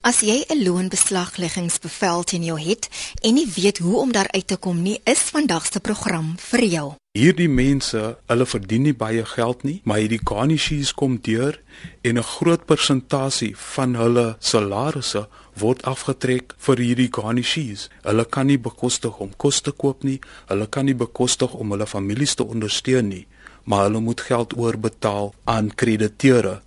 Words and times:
As 0.00 0.22
jy 0.24 0.44
'n 0.48 0.62
loonbeslagleggingsbevel 0.64 2.22
teen 2.24 2.44
jou 2.44 2.60
het 2.60 2.88
en 3.20 3.34
nie 3.34 3.46
weet 3.54 3.78
hoe 3.78 3.96
om 3.96 4.12
daaruit 4.12 4.46
te 4.46 4.56
kom 4.56 4.82
nie, 4.82 5.00
is 5.04 5.18
vandag 5.18 5.66
se 5.72 5.80
program 5.80 6.34
vir 6.38 6.64
jou. 6.64 6.94
Hierdie 7.12 7.48
mense, 7.48 8.16
hulle 8.26 8.46
verdien 8.46 8.82
nie 8.82 8.94
baie 8.94 9.24
geld 9.24 9.62
nie, 9.62 9.80
maar 9.84 9.98
hierdie 9.98 10.20
garnishes 10.24 10.94
kom 10.94 11.18
deur 11.20 11.60
en 12.00 12.16
'n 12.18 12.22
groot 12.22 12.64
persentasie 12.64 13.56
van 13.56 13.94
hulle 13.94 14.36
salarisse 14.38 15.28
word 15.54 15.82
afgetrek 15.82 16.54
vir 16.56 16.76
hierdie 16.76 17.12
garnishes. 17.12 17.90
Hulle 18.02 18.24
kan 18.24 18.46
nie 18.46 18.58
bekostig 18.58 19.18
om 19.18 19.36
kos 19.36 19.60
te 19.60 19.70
koop 19.70 20.02
nie, 20.02 20.20
hulle 20.46 20.66
kan 20.66 20.84
nie 20.84 20.94
bekostig 20.94 21.52
om 21.52 21.70
hulle 21.70 21.86
families 21.86 22.34
te 22.34 22.44
ondersteun 22.44 23.08
nie, 23.08 23.26
maar 23.64 23.82
hulle 23.82 24.00
moet 24.00 24.20
geld 24.20 24.56
oorbetaal 24.56 25.34
aan 25.44 25.74
krediteure 25.74 26.62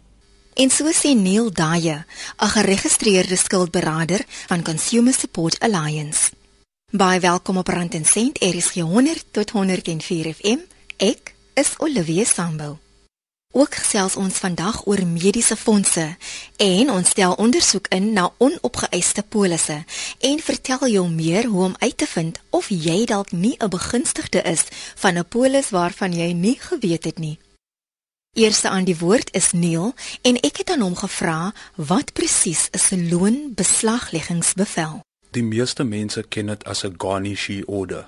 En 0.53 0.69
so 0.69 0.85
sê 0.91 1.13
Neil 1.15 1.51
Daye, 1.51 2.05
'n 2.37 2.47
geregistreerde 2.47 3.35
skuldberader 3.35 4.25
van 4.47 4.63
Consumer 4.63 5.13
Support 5.13 5.59
Alliance. 5.59 6.31
Baie 6.91 7.19
welkom 7.19 7.57
op 7.57 7.67
Rand 7.67 7.93
en 7.93 8.05
Sent, 8.05 8.37
RSG 8.43 8.73
100 8.73 9.25
tot 9.31 9.49
104 9.49 10.33
FM. 10.33 10.57
Ek 10.97 11.33
is 11.53 11.69
Olivia 11.77 12.23
Sambu. 12.23 12.77
Ook 13.51 13.75
gesels 13.75 14.15
ons 14.15 14.33
vandag 14.33 14.85
oor 14.85 15.05
mediese 15.05 15.55
fondse 15.55 16.17
en 16.57 16.91
ons 16.91 17.09
stel 17.09 17.33
ondersoek 17.33 17.87
in 17.87 18.13
na 18.13 18.31
onopgeëiste 18.37 19.23
polisse 19.23 19.85
en 20.19 20.39
vertel 20.39 20.87
jou 20.87 21.09
meer 21.09 21.45
hoe 21.45 21.63
om 21.63 21.75
uit 21.77 21.97
te 21.97 22.07
vind 22.07 22.39
of 22.49 22.69
jy 22.69 23.05
dalk 23.05 23.31
nie 23.31 23.55
'n 23.59 23.69
begunstigde 23.69 24.41
is 24.41 24.63
van 24.95 25.17
'n 25.17 25.27
polis 25.27 25.69
waarvan 25.69 26.13
jy 26.13 26.31
nie 26.31 26.57
geweet 26.59 27.03
het 27.03 27.17
nie. 27.17 27.39
Eerste 28.33 28.69
aan 28.69 28.83
die 28.83 28.97
woord 28.97 29.29
is 29.37 29.51
Neil 29.51 29.91
en 30.25 30.39
ek 30.41 30.63
het 30.63 30.71
aan 30.73 30.81
hom 30.81 30.95
gevra 30.97 31.51
wat 31.77 32.15
presies 32.17 32.63
is 32.73 32.89
'n 32.89 33.09
loonbeslagleggingsbevel. 33.09 35.03
Die 35.37 35.43
meeste 35.43 35.83
mense 35.83 36.23
ken 36.23 36.45
dit 36.45 36.63
as 36.63 36.83
'n 36.83 36.95
garnishee 36.97 37.67
order. 37.67 38.07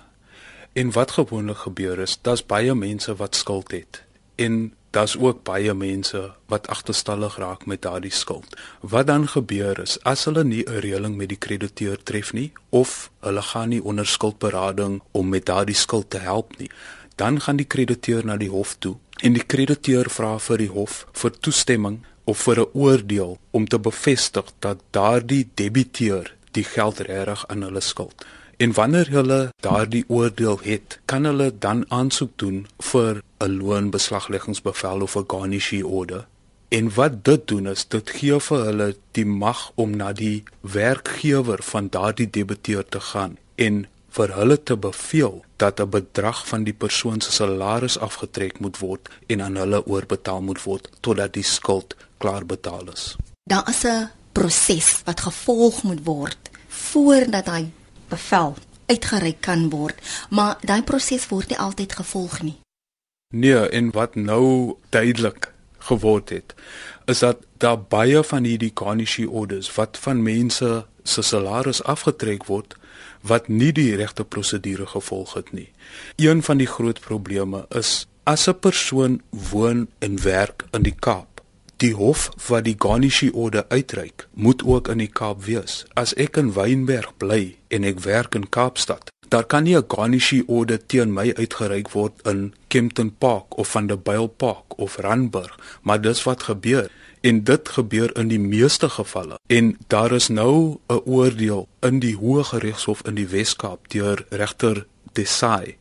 En 0.73 0.91
wat 0.91 1.11
gewoonlik 1.11 1.57
gebeur 1.57 1.99
is, 1.99 2.17
daar's 2.21 2.45
baie 2.45 2.73
mense 2.73 3.15
wat 3.15 3.35
skuld 3.35 3.71
het 3.71 4.03
en 4.35 4.73
daar's 4.89 5.17
ook 5.17 5.43
baie 5.43 5.73
mense 5.73 6.33
wat 6.45 6.67
agterstallig 6.67 7.37
raak 7.37 7.65
met 7.65 7.81
daardie 7.81 8.11
skuld. 8.11 8.57
Wat 8.79 9.07
dan 9.07 9.27
gebeur 9.27 9.79
is 9.79 10.03
as 10.03 10.25
hulle 10.25 10.43
nie 10.43 10.63
'n 10.63 10.79
reëling 10.79 11.15
met 11.15 11.29
die 11.29 11.37
krediteur 11.37 12.03
tref 12.03 12.33
nie 12.33 12.51
of 12.69 13.11
hulle 13.19 13.41
gaan 13.41 13.69
nie 13.69 13.83
onder 13.83 14.07
skuldberading 14.07 15.01
om 15.11 15.29
met 15.29 15.45
daardie 15.45 15.75
skuld 15.75 16.09
te 16.09 16.17
help 16.17 16.57
nie, 16.57 16.71
dan 17.15 17.41
gaan 17.41 17.57
die 17.57 17.65
krediteur 17.67 18.25
na 18.25 18.37
die 18.37 18.49
hof 18.49 18.75
toe 18.79 18.95
en 19.21 19.33
die 19.33 19.45
krediteur 19.53 20.09
vra 20.09 20.37
vir 20.47 20.57
die 20.57 20.71
hof 20.71 21.05
vir 21.13 21.31
toestemming 21.31 21.99
of 22.25 22.37
vir 22.47 22.59
'n 22.59 22.71
oordeel 22.73 23.37
om 23.51 23.67
te 23.67 23.79
bevestig 23.79 24.45
dat 24.59 24.83
daardie 24.91 25.47
debiteur 25.53 26.33
die 26.51 26.63
geld 26.63 26.99
regtig 26.99 27.47
aan 27.47 27.61
hulle 27.61 27.81
skuld. 27.81 28.25
En 28.57 28.73
wanneer 28.73 29.09
hulle 29.09 29.49
daardie 29.59 30.03
oordeel 30.07 30.59
het, 30.63 30.99
kan 31.05 31.23
hulle 31.23 31.51
dan 31.59 31.85
aansoek 31.91 32.31
doen 32.35 32.67
vir 32.91 33.21
'n 33.39 33.57
loonbeslagleggingsbevel 33.57 35.01
of 35.01 35.15
'n 35.15 35.25
garnishee 35.27 35.87
order. 35.87 36.27
En 36.69 36.93
wat 36.93 37.23
dit 37.23 37.47
doen 37.47 37.67
is 37.67 37.87
dit 37.87 38.09
gee 38.09 38.39
vir 38.39 38.65
hulle 38.65 38.95
die 39.11 39.25
mag 39.25 39.71
om 39.75 39.95
na 39.95 40.13
die 40.13 40.43
werkgewer 40.61 41.63
van 41.63 41.87
daardie 41.89 42.29
debiteur 42.29 42.85
te 42.85 42.99
gaan 42.99 43.37
en 43.55 43.87
vir 44.15 44.31
hulle 44.35 44.57
te 44.63 44.77
beveel 44.77 45.43
dat 45.57 45.79
'n 45.79 45.89
bedrag 45.89 46.47
van 46.47 46.63
die 46.63 46.73
persoon 46.73 47.21
se 47.21 47.31
salaris 47.31 47.97
afgetrek 47.99 48.59
moet 48.59 48.77
word 48.77 49.09
en 49.27 49.41
aan 49.41 49.55
hulle 49.55 49.85
oorbetaal 49.85 50.41
moet 50.41 50.63
word 50.63 50.89
totdat 50.99 51.33
die 51.33 51.43
skuld 51.43 51.95
klaar 52.17 52.45
betaal 52.45 52.91
is. 52.93 53.15
Daar 53.43 53.69
is 53.69 53.83
'n 53.83 54.09
proses 54.31 55.01
wat 55.05 55.19
gevolg 55.19 55.83
moet 55.83 56.03
word 56.03 56.49
voordat 56.67 57.45
hy 57.45 57.71
bevel 58.07 58.55
uitgereik 58.85 59.41
kan 59.41 59.69
word, 59.69 59.95
maar 60.29 60.57
daai 60.61 60.83
proses 60.83 61.27
word 61.27 61.49
nie 61.49 61.57
altyd 61.57 61.93
gevolg 61.93 62.41
nie. 62.41 62.59
Nee, 63.33 63.69
en 63.69 63.91
wat 63.91 64.15
nou 64.15 64.75
duidelik 64.89 65.53
geword 65.77 66.29
het, 66.29 66.53
is 67.05 67.19
dat 67.19 67.37
daar 67.57 67.81
baie 67.81 68.23
van 68.23 68.43
hierdie 68.43 68.71
garnishee 68.73 69.29
orders 69.29 69.75
wat 69.75 69.97
van 69.97 70.23
mense 70.23 70.85
se 71.03 71.21
salaris 71.21 71.83
afgetrek 71.83 72.45
word 72.45 72.75
wat 73.21 73.47
nie 73.47 73.71
die 73.71 73.95
regte 73.95 74.23
prosedure 74.23 74.85
gevolg 74.85 75.33
het 75.33 75.51
nie. 75.51 75.69
Een 76.15 76.43
van 76.43 76.57
die 76.57 76.69
groot 76.69 76.99
probleme 76.99 77.65
is 77.69 78.07
as 78.23 78.47
'n 78.47 78.59
persoon 78.59 79.21
woon 79.29 79.87
en 79.99 80.21
werk 80.21 80.65
in 80.71 80.83
die 80.83 80.95
Kaap, 80.99 81.41
die 81.77 81.93
hof 81.93 82.29
wat 82.47 82.63
die 82.63 82.75
garnishee 82.77 83.33
order 83.33 83.65
uitreik, 83.67 84.27
moet 84.33 84.63
ook 84.63 84.87
in 84.87 84.97
die 84.97 85.11
Kaap 85.11 85.43
wees. 85.43 85.85
As 85.93 86.13
ek 86.13 86.37
in 86.37 86.53
Wynberg 86.53 87.17
bly 87.17 87.57
en 87.67 87.83
ek 87.83 87.99
werk 87.99 88.35
in 88.35 88.49
Kaapstad, 88.49 89.11
daar 89.29 89.45
kan 89.45 89.63
nie 89.63 89.77
'n 89.77 89.85
garnishee 89.87 90.43
order 90.47 90.85
teen 90.85 91.13
my 91.13 91.33
uitgereik 91.33 91.89
word 91.91 92.13
in 92.23 92.53
Kempton 92.67 93.15
Park 93.17 93.57
of 93.57 93.67
van 93.67 93.87
der 93.87 93.99
Byl 93.99 94.27
Park 94.27 94.77
of 94.77 94.97
Randburg, 94.97 95.59
maar 95.81 96.01
dis 96.01 96.23
wat 96.23 96.43
gebeur 96.43 96.89
en 97.25 97.43
dit 97.43 97.69
gebeur 97.77 98.11
in 98.21 98.29
die 98.29 98.39
meeste 98.39 98.89
gevalle. 98.89 99.39
En 99.47 99.75
daar 99.87 100.11
is 100.11 100.27
nou 100.27 100.77
'n 100.87 101.01
oordeel 101.05 101.67
in 101.79 101.99
die 101.99 102.15
Hoë 102.15 102.59
Regshof 102.59 103.01
in 103.01 103.15
die 103.15 103.27
Wes-Kaap 103.27 103.89
deur 103.89 104.25
regter 104.29 104.85
Desai 105.13 105.77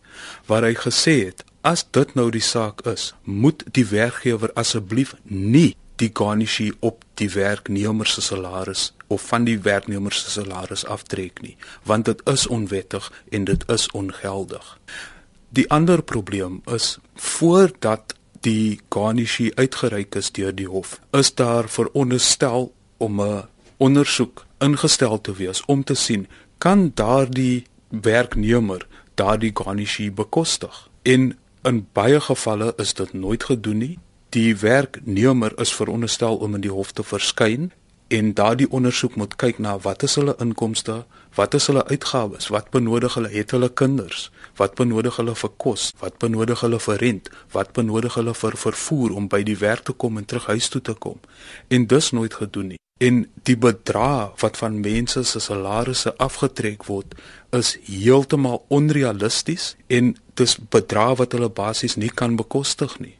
waar 0.47 0.62
hy 0.62 0.75
gesê 0.75 1.15
het 1.28 1.44
as 1.60 1.87
dit 1.91 2.15
nou 2.15 2.31
die 2.31 2.44
saak 2.44 2.84
is 2.87 3.15
moet 3.22 3.65
die 3.77 3.87
werkgewer 3.87 4.53
asseblief 4.54 5.15
nie 5.22 5.77
die 5.97 6.10
garnishie 6.12 6.72
op 6.81 7.04
die 7.15 7.31
werknemer 7.31 8.06
se 8.06 8.21
salaris 8.21 8.93
of 9.06 9.22
van 9.31 9.44
die 9.44 9.59
werknemer 9.59 10.12
se 10.12 10.31
salaris 10.31 10.84
aftrek 10.84 11.43
nie 11.43 11.56
want 11.84 12.04
dit 12.10 12.21
is 12.31 12.47
onwettig 12.47 13.12
en 13.31 13.44
dit 13.44 13.69
is 13.71 13.91
ongeldig. 13.91 14.78
Die 15.54 15.71
ander 15.71 16.03
probleem 16.03 16.62
is 16.66 16.99
voordat 17.15 18.15
die 18.44 18.81
garnishie 18.93 19.53
uitgereik 19.56 20.15
is 20.21 20.31
deur 20.37 20.53
die 20.53 20.69
hof, 20.69 20.99
is 21.16 21.32
daar 21.34 21.69
veronderstel 21.69 22.72
om 22.99 23.21
'n 23.21 23.44
ondersoek 23.77 24.47
ingestel 24.59 25.21
te 25.21 25.32
wees 25.32 25.65
om 25.66 25.84
te 25.84 25.94
sien 25.94 26.27
kan 26.59 26.93
daardie 26.94 27.66
werknemer 27.88 28.87
daardie 29.15 29.53
garnishie 29.54 30.10
bekostig. 30.12 30.88
In 31.03 31.37
baie 31.93 32.21
gevalle 32.21 32.72
is 32.77 32.94
dit 32.94 33.12
nooit 33.12 33.44
gedoen 33.44 33.78
nie. 33.78 33.99
Die 34.28 34.56
werknemer 34.56 35.53
is 35.60 35.75
veronderstel 35.75 36.37
om 36.37 36.54
in 36.54 36.60
die 36.60 36.71
hof 36.71 36.93
te 36.93 37.03
verskyn 37.03 37.72
en 38.09 38.34
daardie 38.34 38.71
ondersoek 38.71 39.16
moet 39.16 39.37
kyk 39.37 39.59
na 39.59 39.78
wat 39.78 40.03
is 40.03 40.15
hulle 40.15 40.34
inkomste, 40.38 41.04
wat 41.34 41.54
is 41.54 41.66
hulle 41.66 41.87
uitgawes, 41.88 42.50
wat 42.53 42.71
benodig 42.71 43.15
hulle, 43.15 43.31
het 43.33 43.50
hulle 43.50 43.71
kinders, 43.72 44.31
wat 44.56 44.75
benodig 44.78 45.16
hulle 45.16 45.34
vir 45.34 45.53
kos, 45.56 45.91
wat 46.00 46.19
benodig 46.22 46.60
hulle 46.65 46.78
vir 46.81 46.98
rent, 47.03 47.31
wat 47.53 47.72
benodig 47.76 48.15
hulle 48.19 48.34
vir 48.34 48.56
vervoer 48.56 49.16
om 49.19 49.28
by 49.28 49.42
die 49.47 49.59
werk 49.59 49.84
te 49.88 49.92
kom 49.92 50.19
en 50.19 50.25
terug 50.25 50.47
huis 50.53 50.69
toe 50.69 50.82
te 50.82 50.94
kom. 50.94 51.20
En 51.69 51.87
dis 51.87 52.10
nooit 52.10 52.34
gedoen 52.34 52.75
nie. 52.75 52.81
En 53.03 53.25
die 53.42 53.56
bedrag 53.59 54.37
wat 54.41 54.56
van 54.56 54.78
mense 54.81 55.25
se 55.26 55.41
salarisse 55.42 56.15
afgetrek 56.22 56.87
word, 56.87 57.16
is 57.50 57.75
heeltemal 57.88 58.62
onrealisties 58.69 59.75
en 59.88 60.15
dis 60.38 60.56
bedrag 60.71 61.19
wat 61.19 61.34
hulle 61.34 61.50
basies 61.50 61.98
nie 61.98 62.10
kan 62.10 62.36
bekostig 62.38 62.98
nie. 63.03 63.16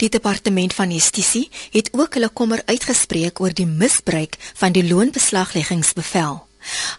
Die 0.00 0.08
departement 0.08 0.72
van 0.72 0.92
justisie 0.94 1.50
het 1.74 1.90
ook 1.92 2.14
hulle 2.16 2.30
kommer 2.32 2.62
uitgespreek 2.64 3.40
oor 3.40 3.52
die 3.52 3.66
misbruik 3.68 4.38
van 4.62 4.72
die 4.72 4.86
loonbeslagleggingsbevel. 4.86 6.38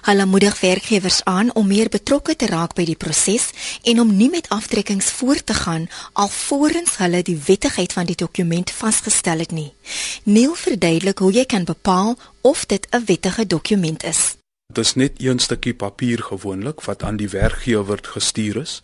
Hulle 0.01 0.25
moedig 0.25 0.59
werkgewers 0.59 1.23
aan 1.23 1.55
om 1.55 1.67
meer 1.67 1.89
betrokke 1.89 2.35
te 2.35 2.45
raak 2.45 2.75
by 2.75 2.85
die 2.85 2.95
proses 2.95 3.49
en 3.83 3.99
om 3.99 4.15
nie 4.15 4.29
met 4.29 4.49
aftrekkings 4.49 5.11
voort 5.19 5.45
te 5.45 5.53
gaan 5.53 5.89
alvorens 6.13 6.97
hulle 6.97 7.21
die 7.21 7.37
wettigheid 7.45 7.93
van 7.93 8.05
die 8.05 8.15
dokument 8.15 8.71
vasgestel 8.71 9.39
het 9.39 9.51
nie. 9.51 9.73
Neil 10.23 10.55
verduidelik 10.55 11.19
hoe 11.19 11.33
jy 11.33 11.45
kan 11.45 11.63
bepaal 11.63 12.17
of 12.41 12.65
dit 12.65 12.87
'n 12.91 13.05
wettige 13.05 13.47
dokument 13.47 14.03
is. 14.03 14.35
Dit 14.73 14.85
is 14.85 14.93
net 14.95 15.11
een 15.17 15.39
stukkie 15.39 15.73
papier 15.73 16.23
gewoonlik 16.23 16.81
wat 16.81 17.03
aan 17.03 17.17
die 17.17 17.29
werkgewer 17.29 17.99
gestuur 18.01 18.57
is 18.57 18.81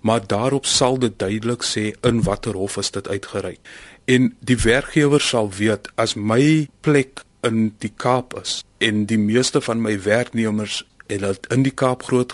maar 0.00 0.26
daarop 0.26 0.66
sal 0.66 0.98
dit 0.98 1.18
duidelik 1.18 1.64
sê 1.64 1.92
in 2.00 2.22
watter 2.22 2.54
hof 2.54 2.76
is 2.76 2.90
dit 2.90 3.08
uitgereik. 3.08 3.58
En 4.04 4.36
die 4.40 4.56
werkgewer 4.56 5.20
sal 5.20 5.50
weet 5.52 5.90
as 5.94 6.14
my 6.14 6.68
plek 6.80 7.24
in 7.42 7.74
die 7.78 7.92
Kaap 7.96 8.34
is 8.42 8.62
en 8.78 9.06
die 9.06 9.18
meeste 9.18 9.60
van 9.60 9.82
my 9.82 10.02
werknemers 10.02 10.84
het 11.08 11.46
in 11.52 11.62
die 11.62 11.72
Kaap 11.72 12.02
groot 12.02 12.32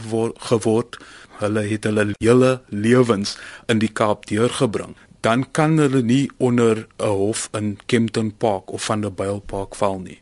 geword, 0.50 0.98
hulle 1.38 1.62
het 1.62 1.84
hulle 1.84 2.12
hele 2.18 2.60
lewens 2.68 3.36
in 3.68 3.78
die 3.78 3.92
Kaap 3.92 4.26
deurgebring 4.26 4.94
dan 5.24 5.46
kan 5.50 5.78
hulle 5.80 6.02
nie 6.02 6.30
onder 6.36 6.86
'n 6.98 7.06
hof 7.20 7.48
in 7.52 7.78
Kempton 7.86 8.36
Park 8.36 8.72
of 8.72 8.84
van 8.84 9.00
der 9.00 9.12
Byl 9.12 9.40
Park 9.40 9.74
val 9.74 9.98
nie. 9.98 10.20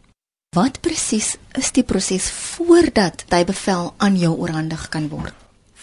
Wat 0.57 0.81
presies 0.81 1.37
is 1.53 1.73
die 1.73 1.83
proses 1.83 2.31
voordat 2.31 3.25
hy 3.29 3.45
bevel 3.45 3.95
aan 3.97 4.17
jou 4.19 4.37
oorhandig 4.37 4.89
kan 4.89 5.09
word? 5.09 5.42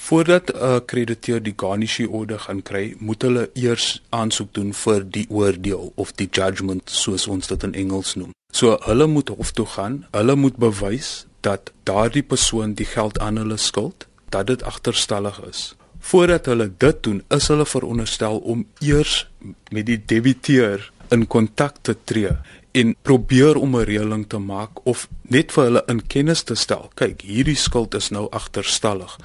Voordat 0.10 0.52
'n 0.54 0.86
krediteur 0.86 1.44
die 1.44 1.54
garnishee 1.56 2.10
order 2.10 2.40
gaan 2.40 2.62
kry, 2.62 2.96
moet 3.00 3.22
hulle 3.22 3.50
eers 3.54 4.02
aansoek 4.10 4.54
doen 4.54 4.74
vir 4.74 5.04
die 5.10 5.26
oordeel 5.30 5.92
of 5.96 6.12
die 6.12 6.28
judgment 6.32 6.90
soos 6.90 7.28
ons 7.28 7.48
dit 7.48 7.64
in 7.64 7.74
Engels 7.74 8.16
noem. 8.16 8.32
So 8.52 8.78
hulle 8.82 9.08
moet 9.08 9.30
hof 9.30 9.52
toe 9.52 9.66
gaan, 9.66 10.06
hulle 10.12 10.36
moet 10.36 10.56
bewys 10.58 11.26
dat 11.40 11.72
daardie 11.84 12.24
persoon 12.24 12.74
die 12.74 12.86
geld 12.86 13.20
aan 13.20 13.38
hulle 13.38 13.58
skuld, 13.58 14.08
dat 14.30 14.48
dit 14.48 14.64
agterstallig 14.64 15.42
is. 15.50 15.76
Voordat 16.00 16.46
hulle 16.46 16.72
dit 16.78 17.04
doen, 17.04 17.24
is 17.30 17.48
hulle 17.48 17.66
veronderstel 17.66 18.38
om 18.38 18.66
eers 18.80 19.28
met 19.70 19.86
die 19.86 20.02
debiteur 20.06 20.92
in 21.10 21.28
kontak 21.28 21.76
te 21.82 21.96
tree 22.04 22.34
en 22.72 22.96
probeer 23.02 23.56
om 23.56 23.76
'n 23.76 23.86
reëling 23.86 24.26
te 24.28 24.38
maak 24.38 24.86
of 24.86 25.08
net 25.22 25.52
vir 25.52 25.64
hulle 25.64 25.84
in 25.88 26.08
kennis 26.08 26.44
te 26.44 26.56
stel. 26.56 26.90
Kyk, 26.94 27.22
hierdie 27.22 27.56
skuld 27.56 27.94
is 27.94 28.10
nou 28.10 28.28
agterstallig 28.32 29.18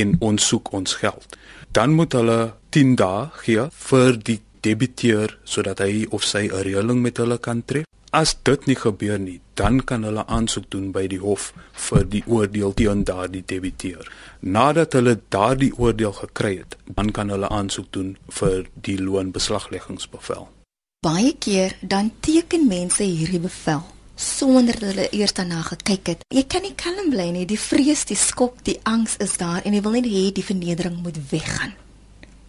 en 0.00 0.16
ons 0.20 0.48
soek 0.52 0.72
ons 0.76 0.98
geld. 1.00 1.38
Dan 1.72 1.96
moet 1.96 2.12
hulle 2.16 2.40
10 2.76 2.94
dae 3.00 3.26
gee 3.42 3.66
vir 3.88 4.18
die 4.28 4.40
debiteur 4.66 5.36
sodat 5.44 5.82
hy 5.84 6.06
of 6.10 6.24
sy 6.24 6.48
'n 6.48 6.64
reëling 6.68 7.00
met 7.02 7.16
hulle 7.22 7.38
kan 7.38 7.62
tref. 7.64 7.84
As 8.12 8.36
dit 8.42 8.66
nie 8.66 8.76
gebeur 8.76 9.18
nie, 9.18 9.40
dan 9.54 9.84
kan 9.84 10.02
hulle 10.02 10.24
aansoek 10.26 10.70
doen 10.70 10.92
by 10.92 11.06
die 11.06 11.18
hof 11.18 11.52
vir 11.72 12.04
die 12.04 12.22
oordeel 12.26 12.72
teen 12.74 13.04
daardie 13.04 13.42
debiteur. 13.46 14.08
Nadat 14.40 14.92
hulle 14.92 15.20
daardie 15.28 15.72
oordeel 15.78 16.12
gekry 16.12 16.56
het, 16.58 16.76
dan 16.84 17.10
kan 17.10 17.28
hulle 17.28 17.48
aansoek 17.48 17.92
doen 17.92 18.16
vir 18.28 18.64
die 18.74 18.98
loonbeslagleggingsbevel. 18.98 20.48
Baie 21.00 21.34
keer 21.38 21.76
dan 21.80 22.12
teken 22.20 22.66
mense 22.68 23.02
hierdie 23.02 23.40
bevel 23.40 23.95
sonder 24.16 24.80
dat 24.80 24.90
hulle 24.90 25.08
eers 25.12 25.32
daarna 25.36 25.62
gekyk 25.62 26.06
het. 26.06 26.24
Jy 26.32 26.44
kan 26.48 26.64
nie 26.64 26.74
kalm 26.74 27.10
bly 27.12 27.28
nie. 27.30 27.46
Die 27.46 27.60
vrees, 27.60 28.04
die 28.08 28.16
skok, 28.16 28.62
die 28.64 28.78
angs 28.88 29.16
is 29.22 29.36
daar 29.36 29.62
en 29.64 29.76
jy 29.76 29.82
wil 29.84 29.98
net 29.98 30.08
hê 30.08 30.30
die 30.32 30.44
vernedering 30.44 31.02
moet 31.04 31.20
weggaan. 31.30 31.76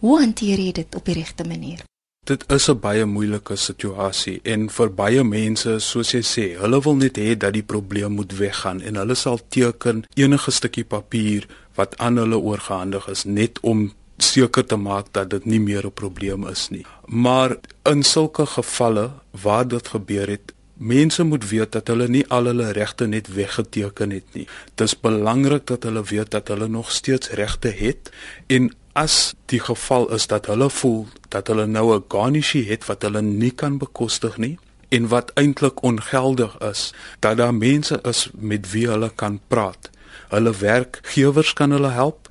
Hoe 0.00 0.18
hanteer 0.20 0.58
jy 0.58 0.72
dit 0.72 0.94
op 0.94 1.04
die 1.04 1.18
regte 1.18 1.44
manier? 1.44 1.84
Dit 2.28 2.44
is 2.52 2.68
'n 2.68 2.80
baie 2.80 3.04
moeilike 3.06 3.56
situasie 3.56 4.40
en 4.44 4.68
vir 4.68 4.90
baie 4.94 5.24
mense, 5.24 5.78
soos 5.80 6.12
jy 6.12 6.22
sê, 6.22 6.58
hulle 6.60 6.80
wil 6.82 6.96
net 6.96 7.16
hê 7.16 7.36
dat 7.36 7.52
die 7.52 7.62
probleem 7.62 8.12
moet 8.12 8.32
weggaan 8.38 8.82
en 8.82 8.96
hulle 8.96 9.14
sal 9.14 9.40
teken 9.48 10.04
enige 10.14 10.50
stukkie 10.50 10.84
papier 10.84 11.46
wat 11.74 11.98
aan 11.98 12.16
hulle 12.16 12.38
oorgehandig 12.38 13.08
is 13.08 13.24
net 13.24 13.58
om 13.60 13.92
seker 14.18 14.66
te 14.66 14.76
maak 14.76 15.12
dat 15.12 15.30
dit 15.30 15.46
nie 15.46 15.60
meer 15.60 15.86
'n 15.86 15.92
probleem 15.92 16.46
is 16.46 16.68
nie. 16.70 16.84
Maar 17.06 17.56
in 17.84 18.02
sulke 18.02 18.46
gevalle 18.46 19.10
waar 19.30 19.68
dit 19.68 19.88
gebeur 19.88 20.28
het, 20.28 20.52
mense 20.78 21.24
moet 21.24 21.48
weet 21.48 21.72
dat 21.72 21.88
hulle 21.90 22.08
nie 22.08 22.24
al 22.28 22.50
hulle 22.50 22.70
regte 22.72 23.06
net 23.06 23.28
weggeteken 23.34 24.10
het 24.10 24.34
nie. 24.34 24.46
Dis 24.74 24.94
belangrik 25.00 25.66
dat 25.66 25.82
hulle 25.82 26.02
weet 26.02 26.30
dat 26.30 26.48
hulle 26.48 26.68
nog 26.68 26.92
steeds 26.92 27.30
regte 27.30 27.68
het 27.68 28.12
en 28.46 28.70
as 28.92 29.34
die 29.46 29.60
geval 29.60 30.08
is 30.14 30.26
dat 30.26 30.46
hulle 30.46 30.70
voel 30.70 31.06
dat 31.28 31.46
hulle 31.46 31.66
nou 31.66 31.94
'n 31.94 32.04
garnishie 32.08 32.64
het 32.68 32.86
wat 32.86 33.02
hulle 33.02 33.22
nie 33.22 33.50
kan 33.50 33.78
bekostig 33.78 34.38
nie 34.38 34.58
en 34.88 35.08
wat 35.08 35.30
eintlik 35.34 35.82
ongeldig 35.82 36.58
is, 36.58 36.94
dat 37.18 37.36
daar 37.36 37.54
mense 37.54 38.00
is 38.02 38.30
met 38.34 38.70
wie 38.70 38.88
hulle 38.88 39.10
kan 39.14 39.40
praat. 39.48 39.90
Hulle 40.28 40.52
werkgewers 40.52 41.52
kan 41.52 41.70
hulle 41.70 41.90
help 41.90 42.28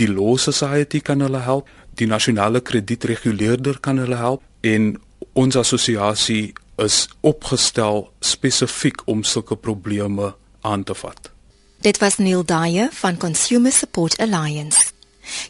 die 0.00 0.08
Law 0.08 0.36
Society 0.38 1.00
kan 1.04 1.20
hulle 1.20 1.42
help, 1.44 1.68
die 1.98 2.08
nasionale 2.08 2.62
kredietreguleerder 2.64 3.80
kan 3.84 4.00
hulle 4.00 4.16
help 4.16 4.44
en 4.66 4.94
ons 5.38 5.56
assosiasie 5.56 6.52
is 6.80 7.08
opgestel 7.20 8.12
spesifiek 8.20 9.02
om 9.04 9.22
sulke 9.22 9.56
probleme 9.56 10.34
aan 10.60 10.82
te 10.82 10.94
vat. 10.94 11.30
Dit 11.80 11.98
was 11.98 12.16
Neil 12.16 12.44
Dyer 12.44 12.88
van 12.92 13.16
Consumer 13.16 13.72
Support 13.72 14.18
Alliance. 14.18 14.89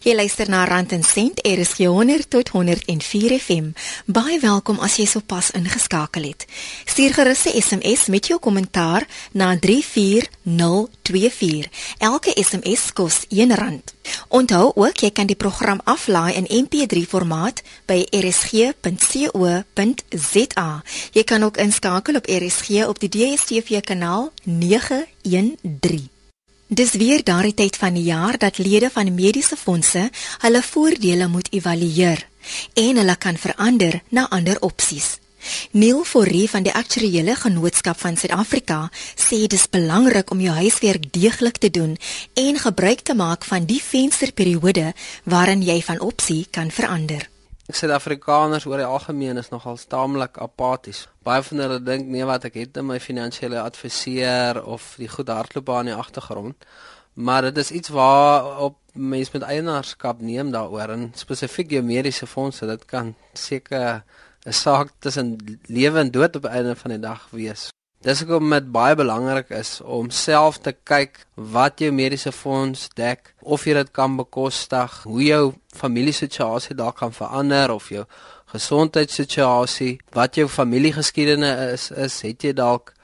Jy 0.03 0.15
luister 0.15 0.49
na 0.49 0.65
Rand 0.65 0.93
en 0.93 1.03
Sent, 1.03 1.47
RSG 1.47 1.87
100 1.87 2.31
tot 2.31 2.49
104 2.49 3.39
FM. 3.39 3.71
Baie 4.07 4.41
welkom 4.41 4.79
as 4.79 4.97
jy 4.97 5.07
sopas 5.07 5.51
ingeskakel 5.57 6.23
het. 6.31 6.47
Stuur 6.85 7.15
gerus 7.15 7.45
'n 7.47 7.63
SMS 7.63 8.07
met 8.07 8.27
jou 8.27 8.41
kommentaar 8.41 9.07
na 9.33 9.59
34024. 9.59 11.69
Elke 11.99 12.31
SMS 12.35 12.93
kos 12.93 13.25
R1. 13.29 13.83
Onthou 14.29 14.73
ook 14.75 14.97
jy 14.97 15.11
kan 15.11 15.27
die 15.27 15.37
program 15.37 15.81
aflaai 15.85 16.35
in 16.35 16.65
MP3 16.65 17.09
formaat 17.09 17.63
by 17.87 18.07
rsg.co.za. 18.11 18.71
Jy 21.13 21.25
kan 21.25 21.43
ook 21.43 21.57
inskakel 21.57 22.17
op 22.17 22.27
RSG 22.27 22.69
op 22.87 22.99
die 22.99 23.09
DStv 23.09 23.81
kanaal 23.81 24.33
913. 24.45 26.20
Dis 26.71 26.93
weer 26.95 27.25
daardie 27.27 27.55
tyd 27.59 27.75
van 27.77 27.97
die 27.99 28.05
jaar 28.07 28.37
dat 28.39 28.59
lede 28.63 28.91
van 28.95 29.09
mediese 29.15 29.57
fondse 29.59 30.05
hulle 30.39 30.61
voordele 30.63 31.27
moet 31.29 31.49
evalueer 31.51 32.23
en 32.75 32.97
hulle 32.97 33.17
kan 33.17 33.37
verander 33.37 33.97
na 34.09 34.29
ander 34.31 34.61
opsies. 34.61 35.17
Neil 35.71 36.05
Forrie 36.05 36.47
van 36.51 36.63
die 36.63 36.75
Aktuariële 36.75 37.35
Genootskap 37.35 37.99
van 37.99 38.17
Suid-Afrika 38.17 38.79
sê 39.17 39.41
dis 39.51 39.67
belangrik 39.67 40.31
om 40.31 40.41
jou 40.41 40.55
huiswerk 40.61 41.11
deeglik 41.11 41.59
te 41.59 41.71
doen 41.75 41.99
en 42.35 42.63
gebruik 42.63 43.03
te 43.03 43.19
maak 43.19 43.45
van 43.51 43.67
die 43.67 43.83
vensterperiode 43.83 44.93
waarin 45.25 45.67
jy 45.67 45.81
van 45.83 46.01
opsie 46.01 46.47
kan 46.51 46.71
verander. 46.71 47.27
Suid-Afrikaners 47.77 48.65
oor 48.67 48.81
die 48.81 48.87
algemeen 48.87 49.37
is 49.37 49.49
nogal 49.53 49.77
staamlik 49.77 50.39
apaties. 50.39 51.07
Baie 51.27 51.43
van 51.43 51.63
hulle 51.65 51.79
dink 51.83 52.07
nee 52.09 52.25
wat 52.25 52.45
ek 52.49 52.55
het 52.55 52.79
'n 52.79 52.87
my 52.87 53.01
finansiële 53.01 53.61
adviseur 53.61 54.65
of 54.65 54.95
die 54.97 55.09
goed 55.09 55.29
hardloop 55.29 55.71
aan 55.71 55.91
die 55.91 55.95
agtergrond. 55.95 56.57
Maar 57.15 57.43
dit 57.43 57.59
is 57.59 57.71
iets 57.71 57.89
waar 57.89 58.59
op 58.59 58.77
mense 58.93 59.31
met 59.33 59.43
eienaarskap 59.43 60.21
neem 60.21 60.51
daaroor 60.51 60.89
en 60.89 61.13
spesifiek 61.15 61.71
jou 61.71 61.83
mediese 61.83 62.27
fondse, 62.27 62.67
dit 62.67 62.85
kan 62.85 63.15
seker 63.33 64.05
'n 64.47 64.53
saak 64.53 64.89
tussen 64.99 65.37
lewe 65.67 65.99
en 65.99 66.11
dood 66.11 66.37
op 66.37 66.45
einde 66.45 66.77
van 66.77 66.91
die 66.91 67.01
dag 67.01 67.29
wees. 67.31 67.71
Dis 68.01 68.23
hoekom 68.23 68.49
dit 68.55 68.69
baie 68.73 68.95
belangrik 68.97 69.51
is 69.53 69.75
om 69.85 70.07
self 70.09 70.57
te 70.65 70.73
kyk 70.73 71.19
wat 71.53 71.83
jou 71.85 71.91
mediese 71.93 72.31
fonds 72.33 72.87
dek, 72.97 73.35
of 73.45 73.67
jy 73.69 73.75
dit 73.77 73.91
kan 73.93 74.15
bekostig, 74.17 74.95
hoe 75.05 75.21
jou 75.21 75.43
familiesituasie 75.77 76.79
daar 76.79 76.95
kan 76.97 77.13
verander 77.13 77.75
of 77.75 77.91
jou 77.93 78.07
gesondheidssituasie, 78.55 79.99
wat 80.17 80.41
jou 80.41 80.49
familiegeskiedenis 80.49 81.61
is, 81.75 81.85
is, 82.07 82.17
het 82.25 82.49
jy 82.49 82.55
dalk 82.57 82.95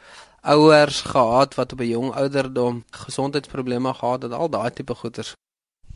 ouers 0.41 1.03
gehad 1.11 1.59
wat 1.61 1.77
op 1.77 1.85
'n 1.85 1.93
jong 1.93 2.15
ouderdom 2.15 2.85
gesondheidsprobleme 2.91 3.93
gehad 4.01 4.23
het, 4.23 4.33
al 4.33 4.49
daai 4.49 4.71
tipe 4.71 4.95
goeters. 4.95 5.35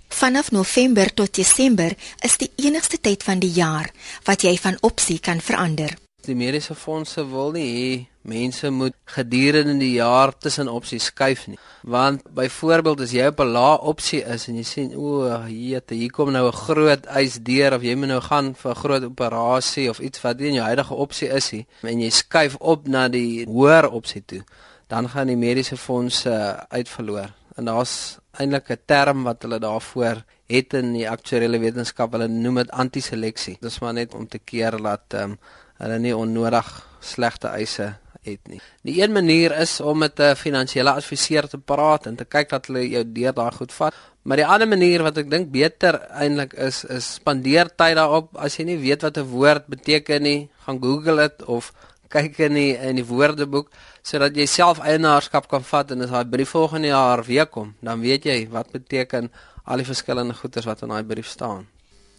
Vanaf 0.08 0.50
November 0.50 1.14
tot 1.14 1.34
Desember 1.34 1.96
is 2.20 2.36
die 2.36 2.52
enigste 2.56 3.00
tyd 3.00 3.22
van 3.22 3.38
die 3.38 3.52
jaar 3.52 3.90
wat 4.24 4.42
jy 4.42 4.58
van 4.58 4.76
opsie 4.80 5.20
kan 5.20 5.40
verander. 5.40 5.96
Die 6.20 6.34
mediese 6.34 6.74
fondse 6.74 7.24
wil 7.30 7.50
nie 7.50 7.68
hê 7.72 8.09
mense 8.22 8.70
moet 8.70 8.94
gedurende 9.04 9.78
die 9.78 9.94
jaar 9.96 10.32
tussen 10.38 10.68
opsies 10.68 11.04
skuif 11.04 11.46
nie. 11.48 11.58
Want 11.82 12.22
byvoorbeeld 12.36 13.00
as 13.00 13.14
jy 13.16 13.26
op 13.26 13.40
'n 13.40 13.52
lae 13.52 13.78
opsie 13.78 14.22
is 14.22 14.48
en 14.48 14.56
jy 14.56 14.62
sien 14.62 14.96
o, 14.96 15.24
jete, 15.48 15.94
hier 15.94 16.10
kom 16.10 16.32
nou 16.32 16.46
'n 16.46 16.52
groot 16.52 17.06
eis 17.06 17.38
deur 17.42 17.74
of 17.74 17.82
jy 17.82 17.94
moet 17.94 18.08
nou 18.08 18.20
gaan 18.20 18.54
vir 18.54 18.70
'n 18.70 18.82
groot 18.82 19.04
operasie 19.04 19.90
of 19.90 20.00
iets 20.00 20.20
wat 20.20 20.38
nie 20.38 20.48
in 20.48 20.54
jou 20.54 20.64
huidige 20.64 20.94
opsie 20.94 21.28
is 21.28 21.52
nie 21.52 21.66
en 21.82 22.00
jy 22.00 22.10
skuif 22.10 22.56
op 22.56 22.88
na 22.88 23.08
die 23.08 23.44
hoër 23.46 23.90
opsie 23.90 24.22
toe, 24.26 24.44
dan 24.88 25.08
gaan 25.08 25.26
die 25.26 25.36
mediese 25.36 25.76
fondse 25.76 26.66
uitverloor. 26.68 27.32
En 27.56 27.64
daar's 27.64 28.18
eintlik 28.32 28.70
'n 28.70 28.82
term 28.86 29.22
wat 29.22 29.42
hulle 29.42 29.58
daarvoor 29.58 30.24
het 30.46 30.74
in 30.74 30.92
die 30.92 31.10
aktuariële 31.10 31.58
wetenskap, 31.58 32.12
hulle 32.12 32.28
noem 32.28 32.54
dit 32.54 32.70
antiseleksie. 32.70 33.56
Dis 33.60 33.78
maar 33.78 33.92
net 33.92 34.14
om 34.14 34.28
te 34.28 34.38
keer 34.38 34.82
dat 34.82 35.02
ehm 35.08 35.22
um, 35.22 35.38
hulle 35.78 35.98
nie 35.98 36.16
onnodig 36.16 36.86
slegte 37.00 37.48
eise 37.48 37.96
het 38.22 38.48
nie. 38.48 38.60
Die 38.82 39.00
een 39.02 39.12
manier 39.12 39.52
is 39.58 39.80
om 39.80 39.98
met 39.98 40.20
'n 40.20 40.36
finansiële 40.36 40.92
adviseur 40.92 41.48
te 41.48 41.58
praat 41.58 42.06
en 42.06 42.16
te 42.16 42.24
kyk 42.24 42.48
dat 42.48 42.66
hulle 42.66 42.88
jou 42.88 43.04
deur 43.12 43.34
daai 43.34 43.52
goed 43.52 43.72
vat. 43.72 43.94
Maar 44.22 44.36
die 44.36 44.46
ander 44.46 44.68
manier 44.68 45.02
wat 45.02 45.16
ek 45.16 45.30
dink 45.30 45.50
beter 45.50 46.00
eintlik 46.10 46.52
is 46.52 46.84
is 46.84 47.14
spandeer 47.14 47.70
tyd 47.76 47.96
daarop 47.96 48.36
as 48.36 48.56
jy 48.56 48.64
nie 48.64 48.78
weet 48.78 49.02
wat 49.02 49.16
'n 49.16 49.30
woord 49.30 49.66
beteken 49.66 50.22
nie, 50.22 50.48
gaan 50.66 50.78
Google 50.82 51.16
dit 51.16 51.44
of 51.44 51.72
kyk 52.08 52.38
in 52.38 52.54
die 52.54 52.72
in 52.76 52.96
die 52.96 53.06
woordeboek 53.06 53.70
sodat 54.02 54.36
jy 54.36 54.46
self 54.46 54.78
eienaarskap 54.78 55.48
kan 55.48 55.64
vat 55.64 55.90
en 55.90 56.02
as 56.02 56.10
daai 56.10 56.24
brief 56.24 56.50
volgende 56.50 56.88
jaar 56.88 57.24
weer 57.24 57.46
kom, 57.46 57.74
dan 57.80 58.00
weet 58.00 58.24
jy 58.24 58.48
wat 58.50 58.72
beteken 58.72 59.30
al 59.64 59.76
die 59.76 59.86
verskillende 59.86 60.34
goeders 60.34 60.66
wat 60.66 60.82
in 60.82 60.88
daai 60.88 61.04
brief 61.04 61.28
staan. 61.28 61.66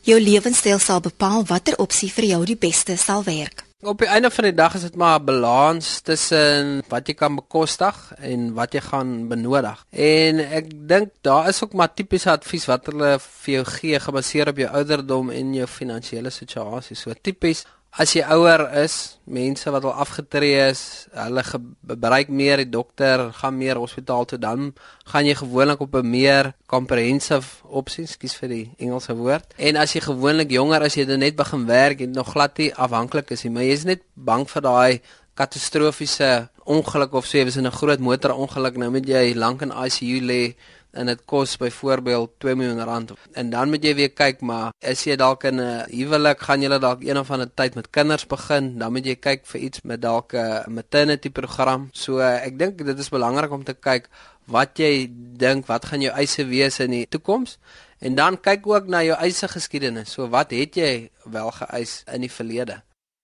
Jou 0.01 0.19
lewenstyl 0.19 0.79
sal 0.79 1.01
bepaal 1.01 1.45
watter 1.45 1.77
opsie 1.77 2.09
vir 2.11 2.25
jou 2.25 2.45
die 2.45 2.57
beste 2.57 2.97
sal 2.97 3.23
werk. 3.23 3.70
Op 3.81 3.97
die 3.97 4.07
einde 4.07 4.29
van 4.29 4.45
die 4.45 4.53
dag 4.53 4.75
is 4.77 4.83
dit 4.85 4.95
maar 4.95 5.19
'n 5.19 5.25
balans 5.25 5.99
tussen 6.05 6.83
wat 6.87 7.07
jy 7.07 7.13
kan 7.13 7.35
bekostig 7.35 8.13
en 8.17 8.53
wat 8.53 8.73
jy 8.73 8.81
gaan 8.81 9.27
benodig. 9.27 9.85
En 9.89 10.39
ek 10.39 10.87
dink 10.87 11.09
daar 11.21 11.47
is 11.47 11.63
ook 11.63 11.73
maar 11.73 11.93
tipiese 11.93 12.29
advies 12.29 12.65
wat 12.65 12.85
hulle 12.85 13.17
vir 13.19 13.53
jou 13.53 13.65
gee 13.65 13.99
gebaseer 13.99 14.47
op 14.47 14.57
jou 14.57 14.69
ouderdom 14.69 15.29
en 15.29 15.53
jou 15.53 15.67
finansiële 15.67 16.29
situasie. 16.29 16.95
So 16.95 17.13
tipies 17.21 17.65
As 17.91 18.13
jy 18.15 18.21
ouer 18.23 18.61
is, 18.79 19.17
mense 19.27 19.67
wat 19.67 19.83
al 19.83 19.97
afgetree 19.99 20.61
is, 20.69 21.09
hulle 21.11 21.41
gebruik 21.43 22.29
meer 22.31 22.61
die 22.63 22.69
dokter, 22.71 23.25
gaan 23.35 23.57
meer 23.59 23.81
hospitaal 23.81 24.23
toe 24.29 24.39
dan 24.39 24.69
gaan 25.11 25.27
jy 25.27 25.35
gewoonlik 25.35 25.83
op 25.83 25.97
'n 25.99 26.09
meer 26.09 26.53
comprehensive 26.71 27.59
opsie, 27.67 28.07
skus 28.07 28.35
vir 28.39 28.49
die 28.49 28.71
Engelse 28.79 29.13
woord. 29.13 29.53
En 29.57 29.75
as 29.75 29.91
jy 29.93 29.99
gewoonlik 29.99 30.51
jonger 30.51 30.81
as 30.81 30.95
jy 30.95 31.03
net 31.03 31.35
begin 31.35 31.65
werk 31.65 31.99
en 31.99 32.11
nog 32.11 32.31
glad 32.31 32.57
nie 32.57 32.73
afhanklik 32.73 33.29
is 33.31 33.43
nie, 33.43 33.51
maar 33.51 33.63
jy 33.63 33.73
is 33.73 33.83
net 33.83 34.01
bang 34.15 34.47
vir 34.47 34.61
daai 34.61 35.01
katastrofiese 35.35 36.49
ongeluk 36.63 37.13
of 37.13 37.25
sê 37.25 37.39
jy 37.39 37.45
was 37.45 37.57
in 37.57 37.67
'n 37.67 37.71
groot 37.71 37.99
motorongeluk, 37.99 38.77
nou 38.77 38.89
moet 38.89 39.07
jy 39.07 39.33
lank 39.35 39.61
in 39.61 39.71
ICU 39.71 40.21
lê 40.21 40.55
en 40.91 41.05
dit 41.05 41.21
kos 41.25 41.57
byvoorbeeld 41.57 42.31
2 42.37 42.55
miljoen 42.55 42.83
rand. 42.83 43.11
En 43.31 43.49
dan 43.49 43.69
moet 43.69 43.83
jy 43.83 43.95
weer 43.95 44.11
kyk, 44.11 44.41
maar 44.41 44.71
is 44.79 45.03
jy 45.03 45.15
dalk 45.15 45.43
in 45.43 45.59
'n 45.59 45.85
huwelik, 45.89 46.39
gaan 46.39 46.61
jy 46.61 46.79
dalk 46.79 47.03
een 47.03 47.17
of 47.17 47.31
ander 47.31 47.53
tyd 47.53 47.75
met 47.75 47.89
kinders 47.89 48.27
begin, 48.27 48.77
dan 48.77 48.91
moet 48.91 49.05
jy 49.05 49.15
kyk 49.15 49.45
vir 49.45 49.61
iets 49.61 49.81
met 49.81 50.01
dalk 50.01 50.33
'n 50.33 50.73
maternity 50.73 51.29
program. 51.29 51.89
So 51.93 52.19
ek 52.19 52.59
dink 52.59 52.85
dit 52.85 52.99
is 52.99 53.09
belangrik 53.09 53.51
om 53.51 53.63
te 53.63 53.73
kyk 53.73 54.09
wat 54.45 54.77
jy 54.77 55.07
dink 55.37 55.67
wat 55.67 55.85
gaan 55.85 56.01
jou 56.01 56.13
eise 56.13 56.45
wees 56.45 56.79
in 56.79 56.91
die 56.91 57.07
toekoms 57.07 57.57
en 57.99 58.15
dan 58.15 58.39
kyk 58.41 58.67
ook 58.67 58.87
na 58.87 59.03
jou 59.03 59.17
eise 59.17 59.47
geskiedenis. 59.47 60.11
So 60.11 60.29
wat 60.29 60.51
het 60.51 60.75
jy 60.75 61.09
wel 61.23 61.51
geëis 61.51 62.03
in 62.13 62.21
die 62.21 62.31
verlede? 62.31 62.81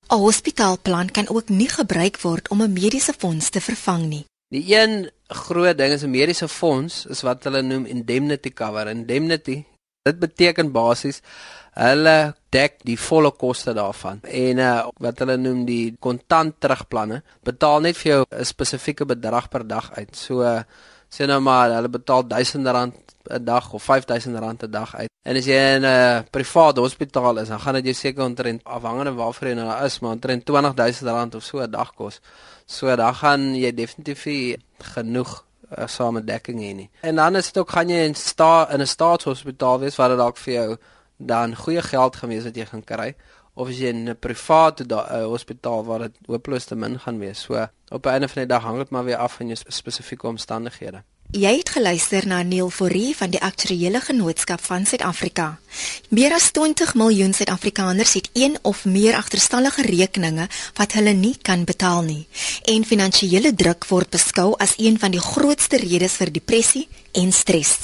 'n 0.10 0.16
Hospitaalplan 0.16 1.12
kan 1.12 1.28
ook 1.28 1.50
nie 1.50 1.70
gebruik 1.70 2.22
word 2.22 2.48
om 2.48 2.62
'n 2.62 2.74
mediese 2.74 3.14
fonds 3.14 3.50
te 3.50 3.62
vervang 3.62 4.06
nie. 4.06 4.26
Die 4.54 4.64
een 4.72 5.10
groot 5.28 5.78
ding 5.78 5.92
is 5.94 6.04
'n 6.04 6.10
mediese 6.10 6.48
fonds 6.48 7.06
is 7.06 7.22
wat 7.22 7.44
hulle 7.44 7.62
noem 7.62 7.86
indemnity 7.86 8.54
cover. 8.54 8.88
Indemnity, 8.88 9.66
dit 10.02 10.20
beteken 10.20 10.72
basies 10.72 11.22
hulle 11.78 12.36
dek 12.50 12.80
die 12.84 13.00
volle 13.00 13.32
koste 13.32 13.74
daarvan. 13.74 14.22
En 14.24 14.58
uh, 14.58 14.88
wat 15.04 15.20
hulle 15.20 15.38
noem 15.38 15.66
die 15.66 15.96
kontant 16.00 16.56
terugplanne, 16.60 17.22
betaal 17.44 17.80
net 17.80 17.98
vir 17.98 18.12
jou 18.12 18.26
'n 18.30 18.46
spesifieke 18.46 19.06
bedrag 19.06 19.50
per 19.50 19.68
dag 19.68 19.92
uit. 19.94 20.16
So 20.16 20.42
uh, 20.42 20.62
sê 21.10 21.28
nou 21.28 21.40
maar 21.40 21.72
hulle 21.72 21.90
betaal 21.90 22.24
R1000 22.24 22.94
'n 23.30 23.44
dag 23.44 23.74
of 23.74 23.84
R5000 23.84 24.64
'n 24.64 24.72
dag 24.72 24.96
uit. 24.96 25.10
En 25.28 25.36
as 25.36 25.46
jy 25.46 25.60
in 25.76 25.82
'n 25.82 25.86
uh, 25.86 26.22
private 26.32 26.80
hospitaal 26.80 27.38
is, 27.38 27.48
dan 27.48 27.60
gaan 27.60 27.74
dit 27.74 27.84
jou 27.84 27.94
seker 27.94 28.24
omtrent 28.24 28.64
afhangende 28.64 29.14
waarvoor 29.14 29.48
jy 29.48 29.54
nou 29.54 29.86
is, 29.86 30.00
maar 30.00 30.12
omtrent 30.12 30.50
R20000 30.50 31.36
of 31.36 31.44
so 31.44 31.60
'n 31.60 31.72
dag 31.72 31.94
kos. 31.94 32.22
So 32.68 32.96
dan 32.96 33.16
gaan 33.16 33.56
jy 33.56 33.72
definitief 33.72 34.26
genoeg 34.94 35.46
uh, 35.72 35.88
samedekking 35.88 36.60
hê 36.60 36.74
nie. 36.76 36.90
En 37.02 37.16
dan 37.16 37.40
is 37.40 37.52
dit 37.52 37.62
ook 37.62 37.72
gaan 37.72 37.90
jy 37.90 38.04
in 38.10 38.16
sta 38.16 38.68
in 38.72 38.82
'n 38.82 38.88
staatshospitaal 38.88 39.80
wees 39.80 39.96
waar 39.96 40.10
dit 40.10 40.18
dalk 40.18 40.38
vir 40.38 40.54
jou 40.54 40.78
dan 41.18 41.56
goeie 41.56 41.82
geld 41.82 42.16
gaan 42.16 42.30
wees 42.30 42.44
wat 42.44 42.56
jy 42.56 42.66
gaan 42.66 42.84
kry 42.84 43.16
of 43.54 43.70
as 43.70 43.80
jy 43.80 43.90
in 43.90 44.10
'n 44.10 44.20
private 44.20 44.86
uh, 44.86 45.24
hospitaal 45.26 45.86
waar 45.86 46.00
dit 46.00 46.16
hopeloos 46.28 46.66
te 46.66 46.76
min 46.76 47.00
gaan 47.00 47.20
wees. 47.20 47.42
So 47.42 47.68
op 47.90 48.06
'n 48.06 48.10
einde 48.10 48.28
van 48.28 48.42
die 48.42 48.54
dag 48.54 48.64
hang 48.64 48.78
dit 48.78 48.90
maar 48.90 49.04
weer 49.04 49.18
af 49.18 49.34
van 49.34 49.48
jou 49.48 49.58
spesifieke 49.68 50.28
omstandighede. 50.28 51.04
Jy 51.36 51.58
het 51.58 51.70
geluister 51.76 52.24
na 52.24 52.38
Neil 52.42 52.70
Forrie 52.72 53.12
van 53.12 53.34
die 53.34 53.42
Aktuariële 53.44 54.00
Genootskap 54.00 54.62
van 54.64 54.86
Suid-Afrika. 54.88 55.60
Meer 56.10 56.32
as 56.32 56.52
20 56.56 56.94
miljoen 56.96 57.34
Suid-Afrikaners 57.34 58.14
het 58.14 58.30
een 58.34 58.56
of 58.62 58.86
meer 58.86 59.16
agterstallige 59.16 59.82
rekeninge 59.82 60.48
wat 60.80 60.96
hulle 60.96 61.12
nie 61.12 61.36
kan 61.42 61.66
betaal 61.68 62.02
nie. 62.08 62.28
En 62.64 62.88
finansiële 62.88 63.52
druk 63.52 63.90
word 63.92 64.10
beskou 64.10 64.54
as 64.56 64.78
een 64.78 64.96
van 65.00 65.12
die 65.12 65.20
grootste 65.20 65.84
redes 65.84 66.16
vir 66.16 66.32
depressie 66.32 66.88
en 67.12 67.36
stres. 67.36 67.76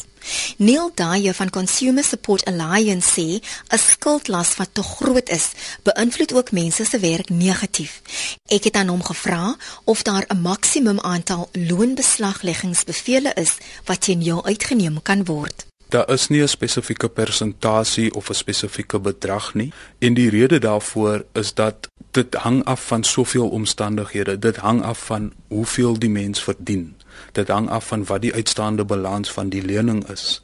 Neil 0.58 0.92
Dyer 0.96 1.34
van 1.34 1.50
Consumer 1.50 2.04
Support 2.04 2.46
Alliance 2.46 3.10
sê 3.12 3.42
'n 3.74 3.78
skuldlas 3.78 4.56
wat 4.56 4.70
te 4.72 4.84
groot 4.84 5.30
is, 5.30 5.52
beïnvloed 5.84 6.34
ook 6.34 6.52
mense 6.52 6.86
se 6.86 7.00
werk 7.00 7.30
negatief. 7.30 8.02
Ek 8.48 8.64
het 8.64 8.76
aan 8.76 8.88
hom 8.88 9.04
gevra 9.04 9.56
of 9.84 10.02
daar 10.02 10.26
'n 10.28 10.42
maksimum 10.42 11.00
aantal 11.00 11.50
loonbeslagleggingsbevele 11.52 13.32
is 13.34 13.58
wat 13.86 14.02
teen 14.02 14.22
jou 14.22 14.44
uitgeneem 14.46 15.02
kan 15.02 15.26
word. 15.26 15.66
Daar 15.90 16.10
is 16.10 16.28
nie 16.28 16.42
'n 16.42 16.48
spesifieke 16.48 17.10
persentasie 17.10 18.14
of 18.14 18.30
'n 18.30 18.34
spesifieke 18.34 19.00
bedrag 19.00 19.54
nie 19.54 19.72
en 20.00 20.14
die 20.14 20.30
rede 20.30 20.60
daarvoor 20.60 21.26
is 21.34 21.54
dat 21.54 21.88
dit 22.12 22.34
hang 22.34 22.64
af 22.64 22.88
van 22.88 23.04
soveel 23.04 23.50
omstandighede. 23.50 24.40
Dit 24.40 24.56
hang 24.56 24.84
af 24.84 25.06
van 25.06 25.34
hoeveel 25.48 26.00
die 26.00 26.10
mens 26.10 26.44
verdien. 26.44 26.96
Dit 27.34 27.48
hang 27.48 27.70
af 27.70 27.88
van 27.88 28.06
wat 28.06 28.22
die 28.22 28.34
uitstaande 28.34 28.86
balans 28.86 29.32
van 29.32 29.50
die 29.50 29.62
lening 29.66 30.04
is. 30.10 30.42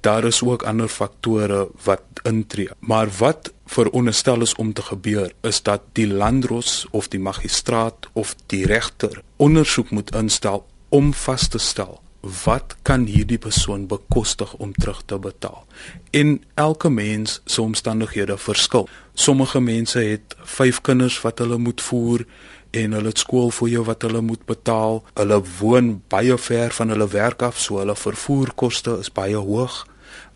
Daar 0.00 0.24
is 0.24 0.42
ook 0.42 0.62
ander 0.62 0.88
faktore 0.88 1.68
wat 1.84 2.02
intree. 2.22 2.70
Maar 2.78 3.08
wat 3.18 3.52
veronderstel 3.66 4.40
is 4.40 4.54
om 4.54 4.72
te 4.72 4.82
gebeur 4.82 5.32
is 5.40 5.62
dat 5.62 5.82
die 5.92 6.06
landros 6.06 6.86
of 6.90 7.08
die 7.08 7.20
magistraat 7.20 8.08
of 8.12 8.36
die 8.46 8.66
regter 8.66 9.22
ondersoek 9.36 9.90
moet 9.90 10.14
instel 10.14 10.66
om 10.88 11.14
vas 11.14 11.48
te 11.48 11.58
stel 11.58 12.00
wat 12.44 12.76
kan 12.86 13.04
hierdie 13.10 13.38
persoon 13.38 13.86
bekostig 13.90 14.54
om 14.54 14.72
terug 14.72 15.02
te 15.04 15.18
betaal. 15.18 15.66
En 16.10 16.42
elke 16.54 16.90
mens 16.90 17.40
se 17.44 17.62
omstandighede 17.62 18.36
verskil. 18.38 18.88
Sommige 19.14 19.60
mense 19.60 19.98
het 19.98 20.36
5 20.42 20.80
kinders 20.80 21.20
wat 21.20 21.38
hulle 21.38 21.58
moet 21.58 21.80
voer 21.80 22.24
en 22.72 22.96
hulle 22.96 23.12
het 23.12 23.20
skool 23.20 23.50
vir 23.52 23.68
jou 23.74 23.84
wat 23.88 24.04
hulle 24.06 24.22
moet 24.24 24.44
betaal. 24.48 25.02
Hulle 25.18 25.40
woon 25.60 25.94
baie 26.12 26.36
ver 26.40 26.72
van 26.78 26.92
hulle 26.94 27.08
werk 27.12 27.44
af, 27.44 27.60
so 27.60 27.80
hulle 27.82 27.96
vervoerkoste 27.98 28.96
is 29.04 29.12
baie 29.12 29.36
hoog. 29.36 29.82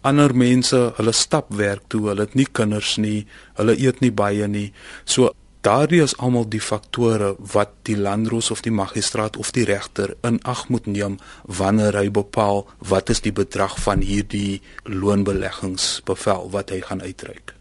Ander 0.06 0.34
mense, 0.36 0.78
hulle 0.98 1.12
stap 1.16 1.50
werk 1.56 1.88
toe, 1.92 2.06
hulle 2.10 2.28
het 2.28 2.36
nie 2.38 2.46
kinders 2.46 2.96
nie, 3.02 3.26
hulle 3.58 3.74
eet 3.80 4.02
nie 4.04 4.12
baie 4.12 4.46
nie. 4.48 4.68
So 5.04 5.32
daardie 5.66 6.02
is 6.04 6.14
almal 6.22 6.46
die 6.46 6.62
faktore 6.62 7.32
wat 7.54 7.72
die 7.88 7.96
landros 7.98 8.52
of 8.54 8.62
die 8.62 8.74
magistraat 8.74 9.38
of 9.40 9.50
die 9.56 9.64
regter 9.66 10.14
in 10.28 10.38
ag 10.44 10.68
moet 10.70 10.86
neem 10.86 11.18
wanneer 11.60 11.98
hy 11.98 12.06
bepaal 12.20 12.66
wat 12.92 13.10
is 13.10 13.24
die 13.24 13.34
bedrag 13.34 13.74
van 13.82 14.04
hierdie 14.06 14.60
loonbeleggingsbevel 14.84 16.52
wat 16.54 16.70
hy 16.70 16.84
gaan 16.86 17.02
uitreik. 17.02 17.56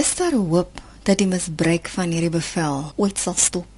Is 0.00 0.16
daar 0.16 0.32
hoop 0.32 0.80
dat 1.04 1.20
die 1.20 1.28
misbruik 1.28 1.92
van 1.92 2.16
hierdie 2.16 2.32
bevel 2.32 2.92
ooit 2.96 3.20
sal 3.20 3.36
stop? 3.36 3.73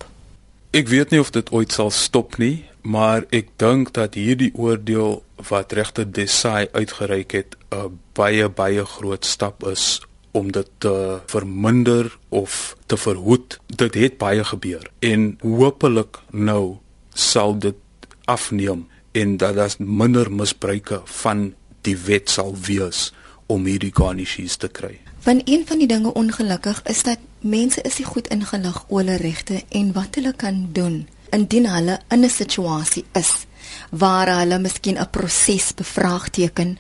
Ek 0.77 0.91
weet 0.93 1.09
nie 1.15 1.23
of 1.23 1.31
dit 1.33 1.49
ooit 1.57 1.73
sal 1.73 1.89
stop 1.89 2.35
nie, 2.37 2.67
maar 2.85 3.25
ek 3.33 3.55
dink 3.57 3.95
dat 3.97 4.19
hierdie 4.19 4.51
oordeel 4.61 5.23
wat 5.49 5.73
regter 5.73 6.05
Desai 6.05 6.67
uitgereik 6.77 7.33
het 7.33 7.57
'n 7.73 7.97
baie 8.13 8.49
baie 8.49 8.85
groot 8.85 9.25
stap 9.25 9.65
is 9.65 10.03
om 10.33 10.53
dit 10.53 10.69
te 10.79 11.21
verminder 11.33 12.19
of 12.29 12.77
te 12.87 12.97
verhoed. 12.97 13.59
Dit 13.67 13.95
het 13.95 14.19
baie 14.19 14.45
gebeur 14.45 14.85
en 15.01 15.39
hopelik 15.41 16.21
nou 16.31 16.77
sal 17.15 17.59
dit 17.59 17.81
afneem 18.25 18.87
en 19.13 19.37
dat 19.37 19.55
daar 19.55 19.75
minder 19.79 20.33
misbruike 20.33 21.01
van 21.05 21.55
die 21.81 21.97
wet 21.97 22.29
sal 22.31 22.55
wees 22.67 23.13
om 23.47 23.65
hierdie 23.65 23.95
garnishes 23.95 24.57
te 24.57 24.69
kry. 24.69 25.01
Want 25.23 25.43
een 25.45 25.67
van 25.67 25.79
die 25.79 25.89
dinge 25.89 26.13
ongelukkig 26.13 26.83
is 26.83 27.03
dat 27.03 27.19
mense 27.47 27.83
is 27.83 27.99
nie 27.99 28.07
goed 28.07 28.29
ingelig 28.35 28.85
oor 28.89 29.03
hulle 29.03 29.17
regte 29.23 29.63
en 29.69 29.93
wat 29.93 30.19
hulle 30.19 30.33
kan 30.33 30.69
doen 30.73 31.05
indien 31.37 31.67
hulle 31.67 31.99
in 32.11 32.25
'n 32.25 32.31
situasie 32.31 33.05
is 33.13 33.47
waar 33.91 34.29
hulle 34.39 34.59
miskien 34.59 34.99
'n 34.99 35.11
proses 35.11 35.75
bevraagteken. 35.75 36.77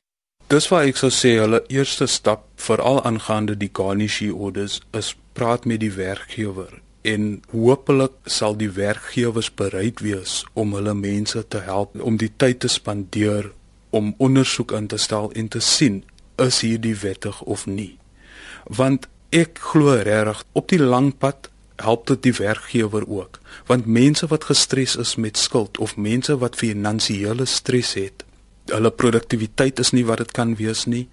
Dis 0.46 0.68
waar 0.68 0.84
ek 0.86 0.96
sou 0.96 1.10
sê 1.10 1.38
hulle 1.42 1.64
eerste 1.68 2.06
stap 2.06 2.42
veral 2.54 3.02
aangaande 3.04 3.56
die 3.56 3.70
garnishee 3.72 4.34
orders 4.34 4.80
is 4.92 5.16
praat 5.32 5.64
met 5.64 5.80
die 5.80 5.92
werkgewer 5.92 6.80
en 7.02 7.42
hopelik 7.50 8.12
sal 8.24 8.56
die 8.56 8.70
werkgewers 8.70 9.54
bereid 9.54 10.00
wees 10.00 10.44
om 10.52 10.72
hulle 10.74 10.94
mense 10.94 11.48
te 11.48 11.58
help 11.58 12.00
om 12.00 12.16
die 12.16 12.32
tyd 12.36 12.60
te 12.64 12.68
spandeer 12.68 13.52
om 13.90 14.14
ondersoek 14.18 14.72
in 14.72 14.86
te 14.86 14.96
stel 14.96 15.30
en 15.32 15.48
te 15.48 15.60
sien 15.60 16.04
is 16.46 16.60
hierdie 16.60 16.96
wettig 17.02 17.42
of 17.42 17.66
nie 17.66 17.98
want 18.80 19.06
ek 19.36 19.58
glo 19.60 19.92
regtig 20.00 20.44
op 20.56 20.70
die 20.72 20.80
lang 20.80 21.10
pad 21.20 21.50
help 21.84 22.06
dit 22.08 22.22
die 22.24 22.36
werkgewer 22.38 23.04
ook. 23.04 23.40
Want 23.68 23.86
mense 23.86 24.26
wat 24.32 24.48
gestres 24.48 24.96
is 24.96 25.16
met 25.20 25.36
skuld 25.36 25.78
of 25.78 25.96
mense 26.00 26.38
wat 26.40 26.56
finansiële 26.56 27.44
stres 27.44 27.92
het 28.00 28.24
hulle 28.72 28.90
produktiwiteit 28.90 29.78
is 29.78 29.92
nie 29.94 30.04
wat 30.06 30.22
dit 30.22 30.32
kan 30.34 30.54
wees 30.58 30.86
nie. 30.90 31.04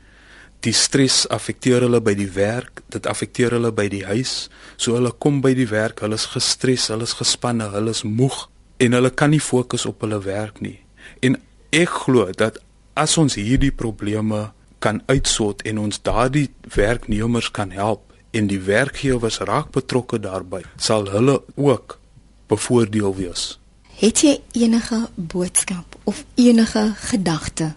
Die 0.63 0.73
stres 0.73 1.23
affekteer 1.33 1.83
hulle 1.85 1.99
by 2.01 2.15
die 2.17 2.29
werk 2.33 2.81
dit 2.93 3.09
affekteer 3.09 3.57
hulle 3.57 3.73
by 3.75 3.89
die 3.91 4.03
huis. 4.07 4.47
So 4.77 4.95
hulle 4.97 5.11
kom 5.11 5.41
by 5.43 5.53
die 5.57 5.67
werk 5.69 6.01
hulle 6.05 6.17
is 6.19 6.29
gestres 6.33 6.89
hulle 6.93 7.07
is 7.09 7.17
gespanne 7.19 7.69
hulle 7.75 7.93
is 7.93 8.05
moeg 8.07 8.47
en 8.81 8.97
hulle 8.97 9.11
kan 9.13 9.33
nie 9.33 9.43
fokus 9.43 9.85
op 9.89 10.01
hulle 10.05 10.21
werk 10.25 10.63
nie. 10.63 10.79
En 11.21 11.37
ek 11.75 11.91
glo 12.05 12.29
dat 12.37 12.61
as 12.95 13.17
ons 13.17 13.35
hierdie 13.37 13.73
probleme 13.75 14.51
kan 14.83 15.01
uitsort 15.07 15.63
en 15.67 15.79
ons 15.85 16.01
daardie 16.03 16.49
werknemers 16.75 17.51
kan 17.51 17.71
help 17.71 18.12
en 18.33 18.47
die 18.49 18.59
werkgewers 18.65 19.39
raak 19.45 19.71
betrokke 19.75 20.19
daarbey, 20.19 20.63
sal 20.77 21.07
hulle 21.13 21.41
ook 21.55 21.97
bevoordeel 22.51 23.15
wees. 23.15 23.57
Het 24.01 24.23
jy 24.25 24.33
enige 24.65 25.07
boodskap 25.15 25.97
of 26.09 26.23
enige 26.35 26.91
gedagte 27.09 27.73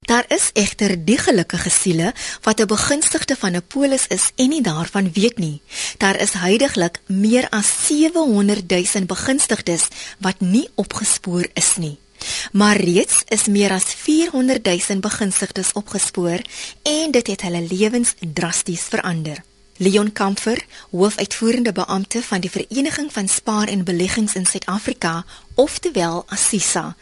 Daar 0.00 0.24
is 0.28 0.50
egter 0.52 1.04
die 1.04 1.18
gelukkige 1.18 1.70
siele 1.70 2.14
wat 2.42 2.60
'n 2.60 2.66
begunstigde 2.66 3.36
van 3.36 3.52
'n 3.56 3.66
polis 3.66 4.06
is 4.06 4.30
en 4.36 4.48
nie 4.48 4.62
daarvan 4.62 5.12
weet 5.12 5.38
nie. 5.38 5.62
Daar 5.96 6.20
is 6.20 6.32
heidaglik 6.32 7.00
meer 7.06 7.48
as 7.48 7.86
700 7.86 8.68
000 8.68 9.04
begunstigdes 9.06 9.88
wat 10.18 10.40
nie 10.40 10.68
opgespoor 10.74 11.46
is 11.52 11.76
nie. 11.76 11.98
Maar 12.52 12.76
reeds 12.76 13.22
is 13.28 13.44
meer 13.44 13.70
as 13.70 13.84
400 13.84 14.64
000 14.64 15.00
begunstigdes 15.00 15.72
opgespoor 15.72 16.40
en 16.82 17.10
dit 17.10 17.26
het 17.26 17.40
hulle 17.40 17.66
lewens 17.70 18.14
drasties 18.32 18.82
verander. 18.82 19.42
Leon 19.76 20.12
Kamfer, 20.12 20.64
hoofuitvoerende 20.90 21.72
beampte 21.72 22.22
van 22.22 22.40
die 22.40 22.50
Vereniging 22.50 23.12
van 23.12 23.28
Spaar 23.28 23.68
en 23.68 23.84
Beleggings 23.84 24.34
in 24.34 24.46
Suid-Afrika, 24.46 25.24
oftewel 25.54 26.24
Assisa, 26.26 26.96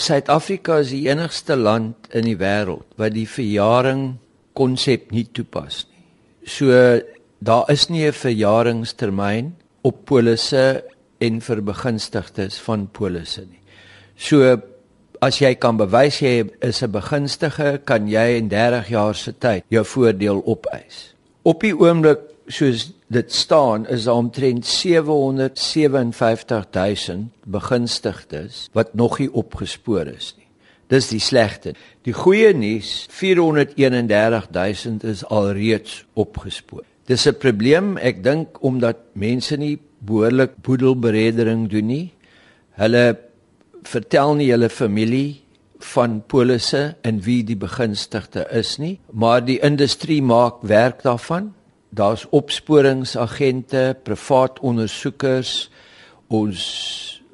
Suid-Afrika 0.00 0.78
is 0.80 0.94
die 0.94 1.04
enigste 1.10 1.58
land 1.60 2.08
in 2.16 2.24
die 2.24 2.38
wêreld 2.40 2.86
wat 2.96 3.12
die 3.12 3.26
verjaring 3.28 4.14
konsep 4.56 5.10
nie 5.12 5.26
toepas 5.28 5.84
nie. 5.90 6.04
So 6.48 6.72
daar 7.40 7.68
is 7.68 7.88
nie 7.90 8.06
'n 8.06 8.12
verjaringstermyn 8.12 9.54
op 9.82 10.04
polisse 10.06 10.84
en 11.20 11.40
vir 11.40 11.60
begunstigdes 11.62 12.58
van 12.58 12.88
polisse 12.88 13.40
nie. 13.40 13.60
So 14.16 14.56
as 15.20 15.38
jy 15.38 15.54
kan 15.54 15.76
bewys 15.76 16.20
jy 16.20 16.48
is 16.62 16.82
'n 16.82 16.90
begunstige, 16.90 17.80
kan 17.84 18.08
jy 18.08 18.36
in 18.38 18.48
30 18.48 18.88
jaar 18.88 19.14
se 19.14 19.32
tyd 19.32 19.64
jou 19.68 19.84
voordeel 19.84 20.42
opeis. 20.46 21.14
Op 21.42 21.60
die 21.60 21.74
oomblik 21.74 22.20
soos 22.50 22.92
dit 23.06 23.32
staan 23.32 23.88
is 23.88 24.04
daar 24.04 24.14
omtrent 24.14 24.66
757000 24.66 27.28
begunstigdes 27.44 28.68
wat 28.72 28.94
nog 28.94 29.18
nie 29.18 29.32
opgespoor 29.32 30.06
is 30.06 30.34
nie. 30.36 30.46
Dis 30.90 31.08
die 31.12 31.20
slegte. 31.22 31.74
Die 32.02 32.14
goeie 32.14 32.54
nuus, 32.54 33.06
431000 33.14 35.04
is 35.06 35.24
alreeds 35.24 36.04
opgespoor. 36.18 36.82
Dis 37.06 37.26
'n 37.26 37.38
probleem, 37.38 37.96
ek 37.96 38.24
dink 38.24 38.62
omdat 38.62 38.96
mense 39.12 39.56
nie 39.56 39.78
behoorlik 39.98 40.50
boedelberedering 40.62 41.68
doen 41.68 41.86
nie. 41.86 42.12
Hulle 42.70 43.18
vertel 43.82 44.34
nie 44.34 44.50
hulle 44.50 44.68
familie 44.68 45.40
van 45.78 46.22
polisse 46.26 46.96
en 47.02 47.20
wie 47.20 47.44
die 47.44 47.56
begunstigde 47.56 48.46
is 48.50 48.78
nie, 48.78 49.00
maar 49.12 49.44
die 49.44 49.58
industrie 49.58 50.22
maak 50.22 50.54
werk 50.62 51.02
daarvan 51.02 51.54
daar's 51.90 52.26
opsporingsagente, 52.30 53.96
privaat 54.02 54.60
ondersoekers. 54.60 55.70
Ons 56.28 56.60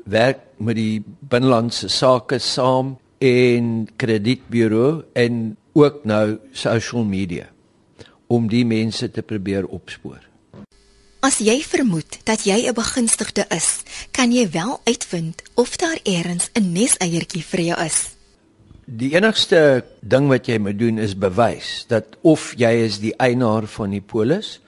werk 0.04 0.40
met 0.56 0.76
die 0.78 1.02
binnelandse 1.20 1.88
sake 1.88 2.38
saam 2.38 2.96
en 3.18 3.88
kredietburo 3.96 5.04
en 5.12 5.56
ook 5.72 6.04
nou 6.04 6.38
social 6.52 7.04
media 7.04 7.50
om 8.26 8.48
die 8.48 8.64
mense 8.66 9.10
te 9.10 9.22
probeer 9.22 9.66
opspoor. 9.66 10.22
As 11.26 11.38
jy 11.42 11.58
vermoed 11.62 12.18
dat 12.24 12.44
jy 12.46 12.68
'n 12.68 12.74
begunstigde 12.74 13.46
is, 13.50 13.82
kan 14.10 14.32
jy 14.32 14.50
wel 14.50 14.80
uitvind 14.84 15.42
of 15.54 15.76
daar 15.76 15.98
eers 16.02 16.50
'n 16.54 16.72
neseiertjie 16.72 17.44
vir 17.44 17.60
jou 17.60 17.84
is. 17.84 18.15
Die 18.86 19.16
enigste 19.18 19.82
ding 20.06 20.28
wat 20.30 20.46
jy 20.46 20.60
moet 20.62 20.76
doen 20.78 21.00
is 21.02 21.16
bewys 21.18 21.88
dat 21.90 22.12
of 22.22 22.52
jy 22.54 22.70
is 22.84 23.00
die 23.02 23.10
eienaar 23.18 23.66
van 23.66 23.90
die 23.90 24.02
polis 24.02 24.60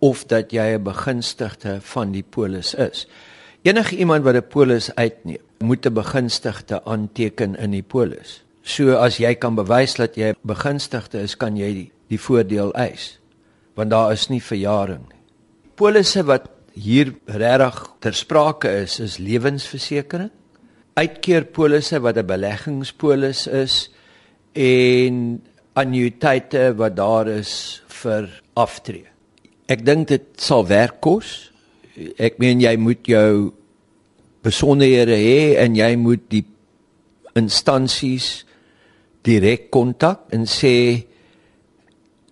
of 0.00 0.22
dat 0.32 0.48
jy 0.52 0.78
'n 0.78 0.82
begunstigde 0.82 1.80
van 1.82 2.12
die 2.12 2.24
polis 2.24 2.72
is. 2.74 3.06
Enige 3.62 3.96
iemand 3.96 4.24
wat 4.24 4.34
'n 4.34 4.48
polis 4.48 4.88
uitneem, 4.94 5.44
moet 5.58 5.86
'n 5.86 5.92
begunstigde 5.92 6.84
aanteken 6.84 7.54
in 7.56 7.70
die 7.70 7.82
polis. 7.82 8.42
So 8.62 8.96
as 8.96 9.18
jy 9.18 9.34
kan 9.34 9.54
bewys 9.54 9.94
dat 9.94 10.16
jy 10.16 10.34
begunstigde 10.42 11.20
is, 11.20 11.36
kan 11.36 11.56
jy 11.56 11.72
die, 11.74 11.92
die 12.08 12.20
voordeel 12.20 12.72
eis. 12.72 13.18
Want 13.74 13.90
daar 13.90 14.12
is 14.12 14.28
nie 14.28 14.42
verjaring 14.42 15.04
nie. 15.08 15.20
Polisse 15.74 16.24
wat 16.24 16.48
hier 16.72 17.14
regtig 17.26 17.86
ter 17.98 18.14
sprake 18.14 18.68
is, 18.68 19.00
is 19.00 19.18
lewensversekering 19.18 20.30
uitkeerpolisse 20.96 22.00
wat 22.00 22.16
'n 22.16 22.26
beleggingspolis 22.26 23.46
is 23.46 23.90
en 24.52 25.42
annuïteite 25.72 26.74
wat 26.76 26.96
daar 26.96 27.28
is 27.28 27.82
vir 27.88 28.42
aftree. 28.54 29.04
Ek 29.68 29.84
dink 29.84 30.08
dit 30.08 30.24
sal 30.36 30.66
werk 30.66 31.00
kos. 31.00 31.52
Ek 32.18 32.38
meen 32.38 32.60
jy 32.60 32.76
moet 32.76 33.06
jou 33.06 33.52
besonderhede 34.42 35.16
hê 35.16 35.56
en 35.58 35.74
jy 35.76 35.96
moet 35.96 36.22
die 36.30 36.44
instansies 37.36 38.44
direk 39.26 39.70
kontak 39.74 40.30
en 40.32 40.46
sê 40.46 41.04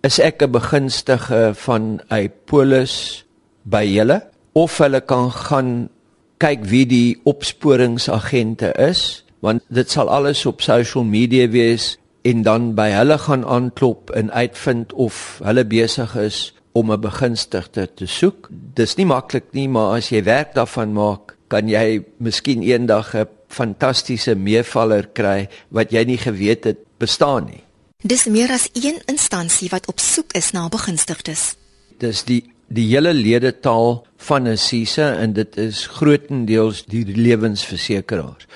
is 0.03 0.19
ek 0.19 0.41
'n 0.41 0.51
begunstige 0.51 1.53
van 1.53 1.99
'n 2.09 2.29
polis 2.45 3.25
by 3.63 3.83
julle 3.83 4.21
of 4.53 4.77
hulle 4.77 5.01
kan 5.01 5.31
gaan 5.31 5.89
kyk 6.37 6.65
wie 6.65 6.85
die 6.85 7.19
opsporingsagente 7.23 8.73
is 8.77 9.23
want 9.45 9.61
dit 9.69 9.91
sal 9.91 10.09
alles 10.09 10.45
op 10.45 10.61
social 10.61 11.03
media 11.03 11.47
wees 11.49 11.97
en 12.25 12.41
dan 12.41 12.73
by 12.77 12.89
hulle 12.95 13.17
gaan 13.21 13.45
aanklop 13.45 14.09
en 14.17 14.31
uitvind 14.33 14.93
of 14.93 15.39
hulle 15.45 15.65
besig 15.65 16.15
is 16.17 16.53
om 16.73 16.91
'n 16.91 16.99
begunstigde 16.99 17.93
te 17.93 18.05
soek. 18.05 18.49
Dis 18.73 18.95
nie 18.95 19.05
maklik 19.05 19.43
nie, 19.51 19.69
maar 19.69 19.95
as 19.97 20.09
jy 20.09 20.23
werk 20.23 20.53
daarvan 20.53 20.93
maak, 20.93 21.37
kan 21.47 21.69
jy 21.69 22.03
miskien 22.17 22.61
eendag 22.61 23.15
'n 23.15 23.27
fantastiese 23.47 24.35
meevaller 24.35 25.07
kry 25.13 25.47
wat 25.69 25.91
jy 25.91 26.03
nie 26.03 26.17
geweet 26.17 26.63
het 26.63 26.77
bestaan 26.97 27.45
nie. 27.45 27.63
Dis 28.03 28.25
meer 28.25 28.51
as 28.51 28.69
een 28.73 29.01
instansie 29.05 29.69
wat 29.69 29.87
op 29.87 29.99
soek 29.99 30.33
is 30.33 30.51
na 30.51 30.67
begunstigdes. 30.69 31.55
Dis 31.97 32.23
die 32.23 32.54
die 32.67 32.87
hele 32.89 33.13
ledetaal 33.13 34.05
van 34.17 34.47
'n 34.47 34.57
CISA 34.57 35.13
en 35.21 35.33
dit 35.33 35.57
is 35.57 35.87
grootendeels 35.87 36.85
die 36.85 37.05
lewensversekeraars. 37.05 38.47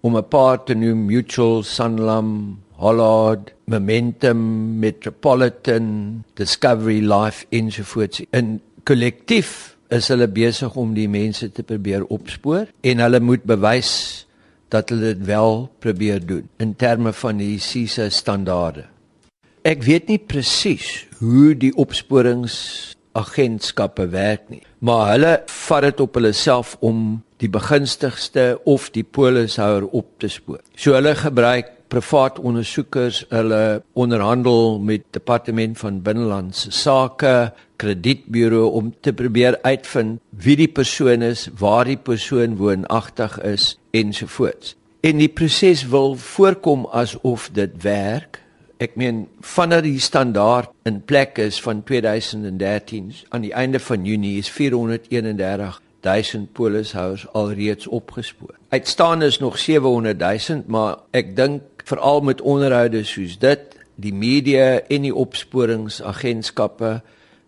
Om 0.00 0.16
'n 0.16 0.28
paar 0.28 0.64
te 0.64 0.74
noem 0.74 1.06
Mutual, 1.06 1.62
Sanlam, 1.62 2.58
Hollard, 2.78 3.52
Momentum, 3.64 4.78
Metropolitan, 4.78 6.24
Discovery 6.34 7.00
Life 7.00 7.46
ensovoorts. 7.50 8.22
In 8.30 8.60
kollektief 8.84 9.76
is 9.88 10.08
hulle 10.08 10.28
besig 10.28 10.76
om 10.76 10.94
die 10.94 11.08
mense 11.08 11.52
te 11.52 11.62
probeer 11.62 12.04
opspoor 12.04 12.68
en 12.80 12.98
hulle 12.98 13.20
moet 13.20 13.42
bewys 13.42 14.26
dat 14.68 14.88
hulle 14.88 15.14
dit 15.14 15.26
wel 15.26 15.70
probeer 15.78 16.26
doen 16.26 16.48
in 16.56 16.76
terme 16.76 17.12
van 17.12 17.36
die 17.36 17.58
CISA 17.58 18.08
standaarde. 18.08 18.84
Ek 19.62 19.82
weet 19.82 20.08
nie 20.08 20.18
presies 20.18 21.06
hoe 21.18 21.54
die 21.58 21.72
opsporingsagentskappe 23.14 24.08
werk 24.08 24.48
nie, 24.50 24.62
maar 24.78 25.12
hulle 25.12 25.32
vat 25.46 25.82
dit 25.82 26.00
op 26.00 26.14
hulle 26.18 26.32
self 26.32 26.76
om 26.80 27.22
die 27.38 27.48
begunstigste 27.48 28.58
of 28.66 28.90
die 28.90 29.04
polishouer 29.04 29.86
op 29.94 30.06
te 30.18 30.28
spoor. 30.28 30.60
So 30.76 30.94
hulle 30.94 31.14
gebruik 31.14 31.74
privaat 31.88 32.38
ondersoekers, 32.38 33.22
hulle 33.30 33.82
onderhandel 33.96 34.78
met 34.78 35.06
departement 35.16 35.78
van 35.78 36.02
binnelandse 36.04 36.70
sake, 36.70 37.52
kredietburo 37.80 38.66
om 38.76 38.90
te 39.00 39.12
probeer 39.12 39.56
uitvind 39.62 40.18
wie 40.30 40.56
die 40.58 40.68
persoon 40.68 41.22
is, 41.22 41.48
waar 41.58 41.86
die 41.88 41.96
persoon 41.96 42.58
woonagtig 42.58 43.38
is 43.40 43.78
ensovoorts. 43.96 44.74
En 45.00 45.22
die 45.22 45.30
proses 45.30 45.86
wil 45.88 46.16
voorkom 46.18 46.88
asof 46.92 47.48
dit 47.54 47.72
werk. 47.82 48.42
Ek 48.78 48.94
meen 48.94 49.24
vanaf 49.42 49.80
die 49.82 49.98
standaard 49.98 50.70
in 50.86 51.00
plek 51.02 51.40
is 51.42 51.56
van 51.58 51.80
2013 51.82 53.08
aan 53.34 53.42
die 53.42 53.50
einde 53.50 53.80
van 53.82 54.04
Junie 54.06 54.36
is 54.38 54.50
431 54.54 55.80
1000 56.06 56.52
polishouers 56.54 57.24
alreeds 57.34 57.86
opgespoor. 57.86 58.54
Uitstaan 58.68 59.22
is 59.22 59.38
nog 59.38 59.58
700 59.58 60.18
000, 60.18 60.62
maar 60.66 60.96
ek 61.10 61.34
dink 61.36 61.82
veral 61.90 62.22
met 62.22 62.40
onderhoude 62.40 63.02
soos 63.02 63.34
dit, 63.42 63.74
die 63.98 64.14
media 64.14 64.78
en 64.86 65.02
die 65.08 65.14
opsporingsagentskappe 65.14 67.00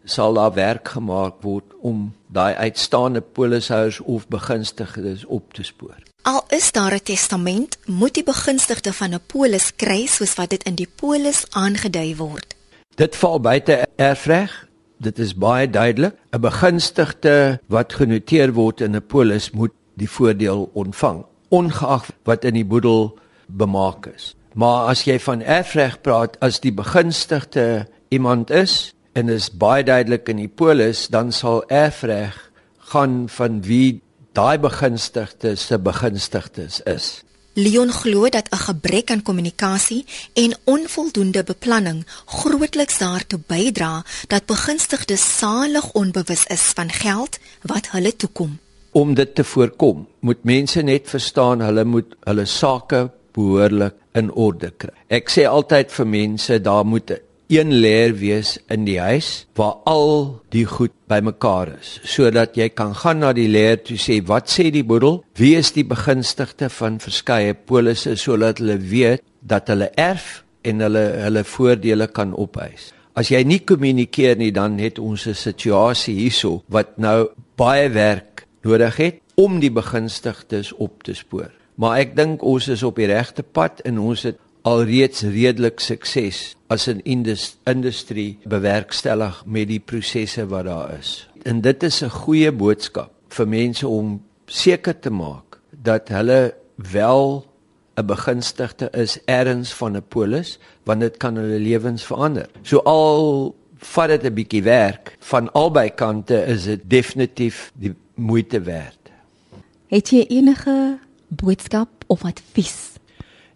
sal 0.05 0.35
daar 0.35 0.55
werk 0.59 0.97
gemaak 0.99 1.45
word 1.47 1.79
om 1.79 2.09
daai 2.27 2.55
uitstaande 2.59 3.23
polishouers 3.23 4.01
of 4.01 4.27
begunstigdes 4.27 5.25
op 5.31 5.55
te 5.55 5.63
spoor. 5.63 6.10
Al 6.23 6.45
is 6.49 6.73
daar 6.73 6.95
'n 6.95 7.03
testament, 7.03 7.79
moet 7.87 8.15
die 8.15 8.25
begunstigde 8.25 8.93
van 8.93 9.15
'n 9.15 9.21
polis 9.27 9.75
kry 9.77 10.07
soos 10.07 10.35
wat 10.35 10.51
dit 10.51 10.63
in 10.63 10.75
die 10.75 10.89
polis 10.95 11.47
aangedui 11.51 12.17
word. 12.17 12.55
Dit 12.95 13.17
val 13.17 13.41
buite 13.41 13.87
erfreg 13.97 14.71
dit 15.01 15.19
is 15.19 15.35
baie 15.35 15.71
duidelik. 15.71 16.15
'n 16.33 16.41
Begunstigde 16.41 17.61
wat 17.67 17.93
genoteer 17.93 18.53
word 18.53 18.81
in 18.81 18.97
'n 18.97 19.07
polis 19.07 19.51
moet 19.51 19.73
die 19.95 20.11
voordeel 20.11 20.71
ontvang, 20.73 21.25
ongeag 21.49 22.11
wat 22.25 22.45
in 22.45 22.55
die 22.55 22.65
boedel 22.65 23.19
bemaak 23.47 24.07
is. 24.07 24.35
Maar 24.55 24.87
as 24.87 25.05
jy 25.05 25.19
van 25.19 25.43
erfreg 25.43 26.01
praat 26.01 26.37
as 26.41 26.61
die 26.61 26.73
begunstigde 26.73 27.89
iemand 28.09 28.51
is 28.51 28.95
en 29.13 29.29
is 29.29 29.51
baie 29.51 29.85
duidelik 29.85 30.29
in 30.29 30.37
die 30.37 30.49
polis, 30.49 31.09
dan 31.09 31.33
sal 31.33 31.65
erfreg 31.69 32.51
gaan 32.79 33.29
van 33.29 33.63
wie 33.63 34.03
daai 34.33 34.59
begunstigde 34.59 35.57
se 35.57 35.79
begunstigdes 35.79 36.81
is. 36.87 37.23
Leon 37.55 37.91
glo 37.93 38.29
dat 38.29 38.49
'n 38.51 38.57
gebrek 38.57 39.11
aan 39.11 39.23
kommunikasie 39.23 40.05
en 40.33 40.57
onvoldoende 40.65 41.43
beplanning 41.43 42.07
grootliks 42.27 42.99
daartoe 42.99 43.41
bydra 43.47 44.05
dat 44.29 44.47
begunstigdes 44.47 45.39
salig 45.39 45.93
onbewus 45.93 46.45
is 46.47 46.63
van 46.75 46.91
geld 46.91 47.39
wat 47.63 47.91
hulle 47.91 48.17
toekom. 48.17 48.59
Om 48.93 49.15
dit 49.15 49.35
te 49.35 49.45
voorkom, 49.45 50.09
moet 50.21 50.45
mense 50.45 50.83
net 50.83 51.09
verstaan 51.09 51.61
hulle 51.61 51.85
moet 51.85 52.15
hulle 52.21 52.45
sake 52.45 53.11
behoorlik 53.33 53.95
in 54.13 54.33
orde 54.33 54.73
kry. 54.77 54.95
Ek 55.09 55.31
sê 55.31 55.47
altyd 55.47 55.93
vir 55.93 56.07
mense 56.07 56.61
daar 56.61 56.87
moet 56.87 57.13
een 57.51 57.73
leer 57.83 58.15
wees 58.21 58.59
in 58.71 58.85
die 58.87 59.01
huis 59.01 59.47
waar 59.59 59.81
al 59.91 60.41
die 60.55 60.65
goed 60.65 60.95
bymekaar 61.11 61.75
is 61.81 61.97
sodat 62.05 62.57
jy 62.57 62.71
kan 62.71 62.95
gaan 62.95 63.21
na 63.25 63.33
die 63.37 63.49
leer 63.51 63.83
toe 63.83 63.99
sê 63.99 64.21
wat 64.27 64.49
sê 64.49 64.71
die 64.71 64.87
boedel? 64.87 65.25
Wie 65.35 65.57
is 65.59 65.73
die 65.75 65.85
begunstigde 65.85 66.71
van 66.71 67.01
verskeie 67.03 67.55
polisse 67.55 68.15
sodat 68.17 68.63
hulle 68.63 68.79
weet 68.79 69.27
dat 69.41 69.69
hulle 69.69 69.91
erf 69.99 70.45
en 70.63 70.81
hulle 70.87 71.05
hulle 71.27 71.45
voordele 71.45 72.07
kan 72.15 72.37
opeis 72.37 72.93
as 73.19 73.31
jy 73.33 73.41
nie 73.45 73.61
kommunikeer 73.67 74.39
nie 74.39 74.53
dan 74.55 74.79
het 74.79 74.99
ons 74.99 75.27
'n 75.27 75.35
situasie 75.35 76.15
hierso 76.15 76.63
wat 76.69 76.99
nou 76.99 77.29
baie 77.57 77.89
werk 77.89 78.47
nodig 78.63 78.97
het 78.97 79.21
om 79.35 79.61
die 79.61 79.73
begunstigdes 79.73 80.73
op 80.73 81.03
te 81.03 81.15
spoor. 81.15 81.51
Maar 81.75 81.99
ek 81.99 82.17
dink 82.17 82.43
ons 82.43 82.69
is 82.69 82.83
op 82.83 82.97
die 82.97 83.07
regte 83.07 83.43
pad 83.43 83.81
en 83.81 83.99
ons 83.99 84.23
het 84.23 84.39
alreeds 84.63 85.23
redelik 85.23 85.81
sukses 85.81 86.57
as 86.69 86.89
'n 86.89 87.01
indus, 87.03 87.57
industrie 87.65 88.39
bewerkstellig 88.45 89.43
met 89.47 89.69
die 89.69 89.81
prosesse 89.81 90.47
wat 90.47 90.65
daar 90.65 90.99
is. 90.99 91.29
En 91.43 91.61
dit 91.61 91.83
is 91.83 92.03
'n 92.03 92.09
goeie 92.09 92.53
boodskap 92.53 93.11
vir 93.29 93.49
mense 93.49 93.89
om 93.89 94.23
seker 94.47 94.99
te 94.99 95.11
maak 95.11 95.61
dat 95.71 96.09
hulle 96.09 96.55
wel 96.77 97.47
'n 97.97 98.07
begunstigde 98.07 98.89
is 98.93 99.19
erns 99.25 99.73
van 99.73 99.97
'n 99.97 100.09
polis 100.09 100.59
want 100.85 101.01
dit 101.01 101.17
kan 101.17 101.37
hulle 101.37 101.59
lewens 101.59 102.05
verander. 102.05 102.49
So 102.63 102.79
al 102.79 103.55
vat 103.77 104.09
dit 104.09 104.25
'n 104.25 104.35
bietjie 104.35 104.63
werk 104.63 105.17
van 105.19 105.53
albei 105.53 105.91
kante 105.95 106.45
is 106.47 106.65
dit 106.65 106.81
definitief 106.85 107.73
die 107.75 107.95
moeite 108.15 108.61
werd. 108.61 108.99
Het 109.87 110.09
jy 110.09 110.25
enige 110.29 110.99
boodskap 111.29 111.89
of 112.07 112.25
advies 112.25 113.00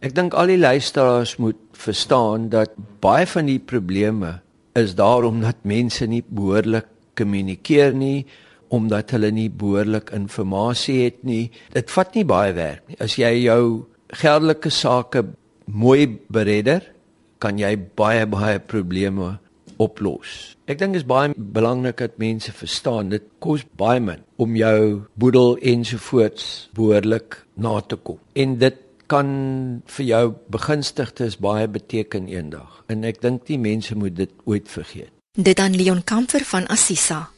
Ek 0.04 0.12
dink 0.12 0.34
al 0.36 0.50
die 0.52 0.60
luisteraars 0.60 1.38
moet 1.40 1.56
verstaan 1.80 2.50
dat 2.52 2.74
baie 3.00 3.24
van 3.24 3.46
die 3.48 3.56
probleme 3.56 4.34
is 4.76 4.92
daarom 4.98 5.38
dat 5.40 5.62
mense 5.64 6.04
nie 6.04 6.20
behoorlik 6.28 6.90
kommunikeer 7.16 7.96
nie 7.96 8.26
omdat 8.74 9.14
hulle 9.14 9.30
nie 9.32 9.48
behoorlik 9.48 10.10
inligting 10.12 11.00
het 11.00 11.24
nie. 11.24 11.50
Dit 11.72 11.88
vat 11.94 12.12
nie 12.14 12.24
baie 12.24 12.52
werk 12.52 12.84
nie. 12.88 12.98
As 13.00 13.16
jy 13.16 13.46
jou 13.46 13.86
geldelike 14.12 14.68
sake 14.68 15.24
mooi 15.64 16.18
beredder, 16.28 16.82
kan 17.40 17.56
jy 17.56 17.72
baie 17.96 18.26
baie 18.26 18.60
probleme 18.60 19.38
oplos. 19.80 20.54
Ek 20.68 20.78
dink 20.78 20.98
dit 20.98 21.00
is 21.00 21.08
baie 21.08 21.32
belangrik 21.32 22.02
dat 22.04 22.20
mense 22.20 22.52
verstaan 22.52 23.08
dit 23.08 23.24
kos 23.40 23.64
baie 23.80 24.04
min 24.04 24.20
om 24.36 24.52
jou 24.56 25.04
boedel 25.16 25.56
ensovoorts 25.62 26.68
behoorlik 26.76 27.40
na 27.56 27.78
te 27.80 27.96
kom. 27.96 28.20
En 28.36 28.58
dit 28.60 28.83
kan 29.14 29.28
vir 29.96 30.06
jou 30.08 30.24
begunstigdes 30.50 31.36
baie 31.42 31.68
beteken 31.70 32.26
eendag 32.32 32.80
en 32.90 33.04
ek 33.06 33.20
dink 33.22 33.44
die 33.46 33.60
mense 33.62 33.94
moet 33.98 34.16
dit 34.18 34.32
ooit 34.48 34.66
vergeet. 34.70 35.12
Dit 35.34 35.60
aan 35.62 35.76
Leon 35.78 36.02
Kamfer 36.06 36.42
van 36.46 36.66
Assisa. 36.70 37.28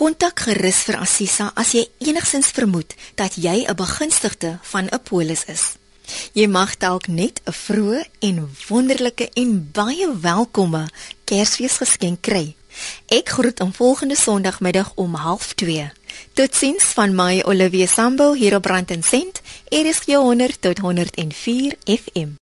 Kontak 0.00 0.46
gerus 0.46 0.80
vir 0.88 0.96
Assisa 1.00 1.50
as 1.60 1.74
jy 1.76 1.84
enigsins 2.08 2.52
vermoed 2.56 2.96
dat 3.20 3.36
jy 3.36 3.66
'n 3.68 3.76
begunstigde 3.76 4.58
van 4.72 4.88
'n 4.88 5.02
polis 5.04 5.44
is. 5.44 5.76
Jy 6.32 6.46
mag 6.46 6.76
dalk 6.78 7.06
net 7.08 7.40
'n 7.44 7.52
vroeë 7.52 8.02
en 8.20 8.48
wonderlike 8.68 9.28
en 9.34 9.68
baie 9.72 10.08
welkome 10.20 10.88
Kersfeesgeskenk 11.24 12.20
kry. 12.20 12.56
Ek 13.06 13.28
groet 13.28 13.60
om 13.60 13.72
volgende 13.72 14.16
Sondagmiddag 14.16 14.92
om 14.94 15.16
12:30. 15.16 15.99
Totsiens 16.32 16.84
van 16.84 17.14
my 17.14 17.42
Olivia 17.46 17.86
Sambo 17.86 18.32
hier 18.32 18.54
op 18.54 18.62
Brand 18.62 18.90
en 18.90 19.02
Sent. 19.02 19.40
Er 19.68 19.86
is 19.86 20.00
jou 20.06 20.24
100 20.24 20.60
tot 20.60 20.78
104 20.78 21.74
FM. 21.84 22.38